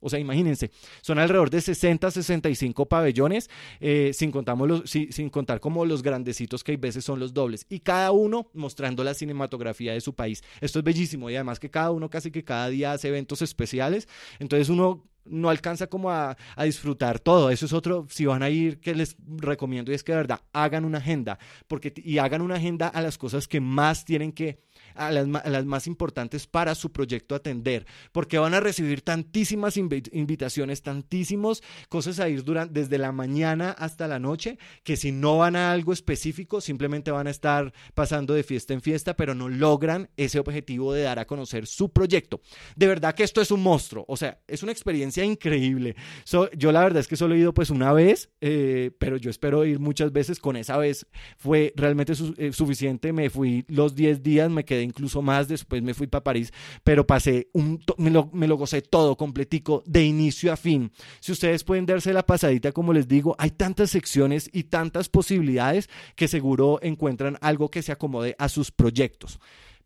O 0.00 0.08
sea, 0.08 0.18
imagínense, 0.18 0.70
son 1.00 1.18
alrededor 1.18 1.50
de 1.50 1.60
60, 1.60 2.10
65 2.10 2.86
pabellones, 2.86 3.50
eh, 3.80 4.12
sin, 4.14 4.30
contamos 4.30 4.68
los, 4.68 4.90
sin 4.90 5.30
contar 5.30 5.60
como 5.60 5.84
los 5.84 6.02
grandecitos 6.02 6.64
que 6.64 6.72
hay 6.72 6.76
veces 6.76 7.04
son 7.04 7.20
los 7.20 7.34
dobles. 7.34 7.66
Y 7.68 7.80
cada 7.80 8.12
uno 8.12 8.50
mostrando 8.54 9.04
la 9.04 9.14
cinematografía 9.14 9.92
de 9.92 10.00
su 10.00 10.14
país. 10.14 10.42
Esto 10.60 10.78
es 10.78 10.84
bellísimo 10.84 11.30
y 11.30 11.34
además 11.34 11.60
que 11.60 11.70
cada 11.70 11.90
uno 11.90 12.10
casi 12.10 12.30
que 12.30 12.44
cada 12.44 12.68
día 12.68 12.92
hace 12.92 13.08
eventos 13.08 13.42
especiales. 13.42 14.08
Entonces 14.38 14.68
uno 14.68 15.04
no 15.30 15.50
alcanza 15.50 15.86
como 15.88 16.10
a, 16.10 16.36
a, 16.56 16.64
disfrutar 16.64 17.18
todo. 17.18 17.50
Eso 17.50 17.66
es 17.66 17.72
otro, 17.72 18.06
si 18.08 18.26
van 18.26 18.42
a 18.42 18.50
ir, 18.50 18.80
que 18.80 18.94
les 18.94 19.16
recomiendo 19.36 19.92
y 19.92 19.94
es 19.94 20.02
que 20.02 20.12
de 20.12 20.18
verdad 20.18 20.40
hagan 20.52 20.84
una 20.84 20.98
agenda 20.98 21.38
porque, 21.66 21.92
y 21.96 22.18
hagan 22.18 22.42
una 22.42 22.56
agenda 22.56 22.88
a 22.88 23.02
las 23.02 23.18
cosas 23.18 23.46
que 23.48 23.60
más 23.60 24.04
tienen 24.04 24.32
que 24.32 24.60
a 24.98 25.10
las, 25.10 25.64
más 25.64 25.86
importantes 25.86 26.46
para 26.46 26.74
su 26.74 26.92
proyecto 26.92 27.34
atender, 27.34 27.86
porque 28.12 28.38
van 28.38 28.54
a 28.54 28.60
recibir 28.60 29.02
tantísimas 29.02 29.76
invitaciones, 29.76 30.82
tantísimas 30.82 31.62
cosas 31.88 32.20
a 32.20 32.28
ir 32.28 32.44
durante, 32.44 32.80
desde 32.80 32.98
la 32.98 33.12
mañana 33.12 33.70
hasta 33.70 34.08
la 34.08 34.18
noche, 34.18 34.58
que 34.82 34.96
si 34.96 35.12
no 35.12 35.38
van 35.38 35.56
a 35.56 35.72
algo 35.72 35.92
específico, 35.92 36.60
simplemente 36.60 37.10
van 37.10 37.26
a 37.26 37.30
estar 37.30 37.72
pasando 37.94 38.34
de 38.34 38.42
fiesta 38.42 38.74
en 38.74 38.82
fiesta, 38.82 39.16
pero 39.16 39.34
no 39.34 39.48
logran 39.48 40.10
ese 40.16 40.38
objetivo 40.38 40.92
de 40.92 41.02
dar 41.02 41.18
a 41.18 41.26
conocer 41.26 41.66
su 41.66 41.90
proyecto. 41.90 42.40
De 42.76 42.86
verdad 42.86 43.14
que 43.14 43.24
esto 43.24 43.40
es 43.40 43.50
un 43.50 43.62
monstruo, 43.62 44.04
o 44.08 44.16
sea, 44.16 44.40
es 44.46 44.62
una 44.62 44.72
experiencia 44.72 45.24
increíble. 45.24 45.96
yo 46.56 46.72
la 46.72 46.82
verdad 46.82 47.00
es 47.00 47.08
que 47.08 47.16
solo 47.16 47.34
he 47.34 47.38
ido 47.38 47.54
pues 47.54 47.70
una 47.70 47.92
vez, 47.92 48.30
eh, 48.40 48.90
pero 48.98 49.16
yo 49.16 49.30
espero 49.30 49.64
ir 49.64 49.78
muchas 49.78 50.12
veces, 50.12 50.38
con 50.38 50.56
esa 50.56 50.76
vez 50.76 51.06
fue 51.36 51.72
realmente 51.76 52.12
eh, 52.36 52.52
suficiente, 52.52 53.12
me 53.12 53.30
fui 53.30 53.64
los 53.68 53.94
10 53.94 54.22
días, 54.22 54.50
me 54.50 54.64
quedé 54.64 54.82
incluso 54.88 55.22
más, 55.22 55.48
después 55.48 55.82
me 55.82 55.94
fui 55.94 56.06
para 56.06 56.24
París, 56.24 56.52
pero 56.82 57.06
pasé 57.06 57.48
un, 57.52 57.80
me 57.96 58.10
lo, 58.10 58.30
me 58.32 58.48
lo 58.48 58.56
gocé 58.56 58.82
todo 58.82 59.16
completico, 59.16 59.82
de 59.86 60.04
inicio 60.04 60.52
a 60.52 60.56
fin. 60.56 60.90
Si 61.20 61.32
ustedes 61.32 61.64
pueden 61.64 61.86
darse 61.86 62.12
la 62.12 62.26
pasadita, 62.26 62.72
como 62.72 62.92
les 62.92 63.06
digo, 63.06 63.36
hay 63.38 63.50
tantas 63.50 63.90
secciones 63.90 64.50
y 64.52 64.64
tantas 64.64 65.08
posibilidades 65.08 65.88
que 66.16 66.28
seguro 66.28 66.78
encuentran 66.82 67.38
algo 67.40 67.70
que 67.70 67.82
se 67.82 67.92
acomode 67.92 68.34
a 68.38 68.48
sus 68.48 68.70
proyectos. 68.70 69.38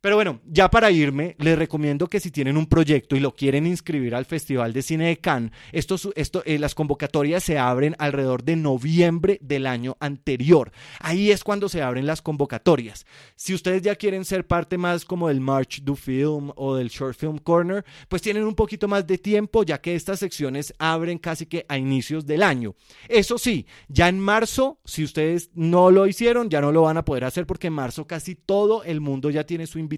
Pero 0.02 0.16
bueno, 0.16 0.40
ya 0.44 0.68
para 0.68 0.90
irme, 0.90 1.36
les 1.38 1.56
recomiendo 1.56 2.08
que 2.08 2.18
si 2.18 2.32
tienen 2.32 2.56
un 2.56 2.66
proyecto 2.66 3.14
y 3.14 3.20
lo 3.20 3.36
quieren 3.36 3.68
inscribir 3.68 4.16
al 4.16 4.24
Festival 4.24 4.72
de 4.72 4.82
Cine 4.82 5.06
de 5.06 5.18
Cannes, 5.18 5.52
esto, 5.70 6.42
eh, 6.44 6.58
las 6.58 6.74
convocatorias 6.74 7.44
se 7.44 7.56
abren 7.56 7.94
alrededor 8.00 8.42
de 8.42 8.56
noviembre 8.56 9.38
del 9.42 9.64
año 9.64 9.96
anterior. 10.00 10.72
Ahí 10.98 11.30
es 11.30 11.44
cuando 11.44 11.68
se 11.68 11.82
abren 11.82 12.04
las 12.04 12.20
convocatorias. 12.20 13.06
Si 13.36 13.54
ustedes 13.54 13.82
ya 13.82 13.94
quieren 13.94 14.24
ser 14.24 14.44
parte 14.44 14.76
más 14.76 15.04
como 15.04 15.28
del 15.28 15.40
March 15.40 15.82
du 15.84 15.94
Film 15.94 16.50
o 16.56 16.74
del 16.74 16.88
Short 16.88 17.16
Film 17.16 17.38
Corner, 17.38 17.84
pues 18.08 18.22
tienen 18.22 18.42
un 18.42 18.56
poquito 18.56 18.88
más 18.88 19.06
de 19.06 19.18
tiempo, 19.18 19.62
ya 19.62 19.80
que 19.80 19.94
estas 19.94 20.18
secciones 20.18 20.74
abren 20.80 21.18
casi 21.18 21.46
que 21.46 21.64
a 21.68 21.78
inicios 21.78 22.26
del 22.26 22.42
año. 22.42 22.74
Eso 23.08 23.38
sí, 23.38 23.66
ya 23.86 24.08
en 24.08 24.18
marzo, 24.18 24.80
si 24.84 25.04
ustedes 25.04 25.52
no 25.54 25.92
lo 25.92 26.08
hicieron, 26.08 26.50
ya 26.50 26.60
no 26.60 26.72
lo 26.72 26.82
van 26.82 26.96
a 26.96 27.04
poder 27.04 27.22
hacer 27.22 27.46
porque 27.46 27.68
en 27.68 27.74
marzo 27.74 28.04
casi 28.08 28.34
todo 28.34 28.82
el 28.82 29.00
mundo 29.00 29.30
ya 29.30 29.46
tiene 29.46 29.68
su 29.68 29.78
invitación 29.78 29.91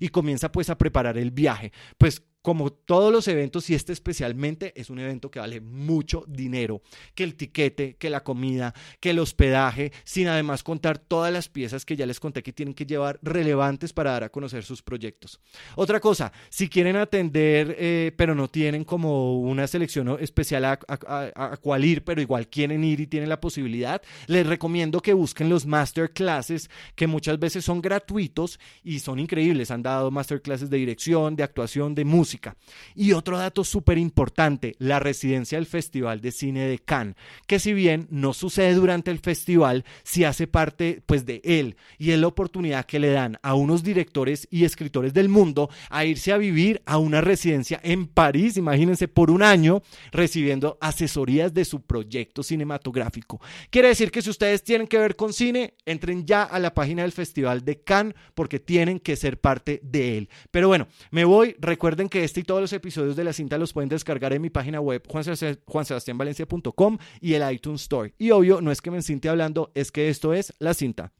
y 0.00 0.08
comienza 0.08 0.52
pues 0.52 0.70
a 0.70 0.78
preparar 0.78 1.18
el 1.18 1.30
viaje. 1.30 1.72
Pues 1.96 2.22
como 2.42 2.70
todos 2.70 3.12
los 3.12 3.28
eventos 3.28 3.68
y 3.68 3.74
este 3.74 3.92
especialmente 3.92 4.72
es 4.76 4.90
un 4.90 4.98
evento 4.98 5.30
que 5.30 5.40
vale 5.40 5.60
mucho 5.60 6.24
dinero, 6.28 6.82
que 7.14 7.24
el 7.24 7.34
tiquete, 7.34 7.96
que 7.96 8.10
la 8.10 8.22
comida, 8.22 8.74
que 9.00 9.10
el 9.10 9.18
hospedaje, 9.18 9.92
sin 10.04 10.28
además 10.28 10.62
contar 10.62 10.98
todas 10.98 11.32
las 11.32 11.48
piezas 11.48 11.84
que 11.84 11.96
ya 11.96 12.06
les 12.06 12.20
conté 12.20 12.42
que 12.42 12.52
tienen 12.52 12.74
que 12.74 12.86
llevar 12.86 13.18
relevantes 13.22 13.92
para 13.92 14.12
dar 14.12 14.24
a 14.24 14.28
conocer 14.28 14.64
sus 14.64 14.82
proyectos. 14.82 15.40
Otra 15.74 16.00
cosa, 16.00 16.32
si 16.48 16.68
quieren 16.68 16.96
atender 16.96 17.76
eh, 17.78 18.12
pero 18.16 18.34
no 18.34 18.48
tienen 18.48 18.84
como 18.84 19.40
una 19.40 19.66
selección 19.66 20.16
especial 20.20 20.64
a, 20.64 20.78
a, 20.88 21.56
cuál 21.56 21.84
ir, 21.84 22.04
pero 22.04 22.20
igual 22.20 22.48
quieren 22.48 22.84
ir 22.84 23.00
y 23.00 23.06
tienen 23.06 23.28
la 23.28 23.40
posibilidad, 23.40 24.00
les 24.26 24.46
recomiendo 24.46 25.00
que 25.00 25.12
busquen 25.12 25.48
los 25.48 25.66
masterclasses 25.66 26.70
que 26.94 27.06
muchas 27.06 27.38
veces 27.38 27.64
son 27.64 27.82
gratuitos 27.82 28.60
y 28.82 29.00
son 29.00 29.18
increíbles. 29.18 29.70
Han 29.70 29.82
dado 29.82 30.10
masterclasses 30.10 30.70
de 30.70 30.76
dirección, 30.76 31.36
de 31.36 31.42
actuación, 31.42 31.94
de 31.94 32.04
música 32.04 32.27
y 32.94 33.12
otro 33.12 33.38
dato 33.38 33.64
súper 33.64 33.98
importante, 33.98 34.74
la 34.78 34.98
residencia 34.98 35.58
del 35.58 35.66
Festival 35.66 36.20
de 36.20 36.32
Cine 36.32 36.68
de 36.68 36.78
Cannes, 36.78 37.16
que 37.46 37.58
si 37.58 37.72
bien 37.72 38.06
no 38.10 38.32
sucede 38.32 38.74
durante 38.74 39.10
el 39.10 39.18
festival, 39.18 39.84
sí 40.02 40.24
hace 40.24 40.46
parte 40.46 41.02
pues 41.06 41.24
de 41.26 41.40
él 41.44 41.76
y 41.98 42.10
es 42.10 42.18
la 42.18 42.26
oportunidad 42.26 42.86
que 42.86 42.98
le 42.98 43.10
dan 43.10 43.38
a 43.42 43.54
unos 43.54 43.82
directores 43.82 44.46
y 44.50 44.64
escritores 44.64 45.14
del 45.14 45.28
mundo 45.28 45.70
a 45.90 46.04
irse 46.04 46.32
a 46.32 46.38
vivir 46.38 46.82
a 46.86 46.98
una 46.98 47.20
residencia 47.20 47.80
en 47.82 48.06
París, 48.06 48.56
imagínense, 48.56 49.08
por 49.08 49.30
un 49.30 49.42
año 49.42 49.82
recibiendo 50.12 50.78
asesorías 50.80 51.54
de 51.54 51.64
su 51.64 51.82
proyecto 51.82 52.42
cinematográfico. 52.42 53.40
Quiere 53.70 53.88
decir 53.88 54.10
que 54.10 54.22
si 54.22 54.30
ustedes 54.30 54.62
tienen 54.62 54.86
que 54.86 54.98
ver 54.98 55.16
con 55.16 55.32
cine, 55.32 55.74
entren 55.86 56.26
ya 56.26 56.42
a 56.42 56.58
la 56.58 56.74
página 56.74 57.02
del 57.02 57.12
Festival 57.12 57.64
de 57.64 57.80
Cannes 57.82 58.14
porque 58.34 58.60
tienen 58.60 59.00
que 59.00 59.16
ser 59.16 59.40
parte 59.40 59.80
de 59.82 60.18
él. 60.18 60.28
Pero 60.50 60.68
bueno, 60.68 60.88
me 61.10 61.24
voy, 61.24 61.56
recuerden 61.58 62.08
que 62.08 62.17
este 62.24 62.40
y 62.40 62.42
todos 62.42 62.60
los 62.60 62.72
episodios 62.72 63.16
de 63.16 63.24
la 63.24 63.32
cinta 63.32 63.58
los 63.58 63.72
pueden 63.72 63.88
descargar 63.88 64.32
en 64.32 64.42
mi 64.42 64.50
página 64.50 64.80
web 64.80 65.02
juansebastianvalencia.com 65.08 66.98
y 67.20 67.34
el 67.34 67.52
iTunes 67.52 67.82
Store. 67.82 68.14
Y 68.18 68.30
obvio, 68.30 68.60
no 68.60 68.70
es 68.70 68.80
que 68.80 68.90
me 68.90 69.02
siente 69.02 69.28
hablando, 69.28 69.70
es 69.74 69.92
que 69.92 70.08
esto 70.08 70.32
es 70.34 70.52
la 70.58 70.74
cinta. 70.74 71.12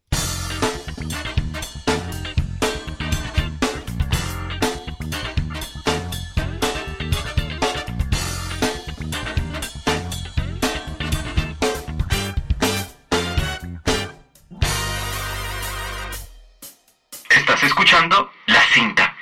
Estás 17.31 17.63
escuchando 17.63 18.31
La 18.47 18.63
Cinta. 18.75 19.18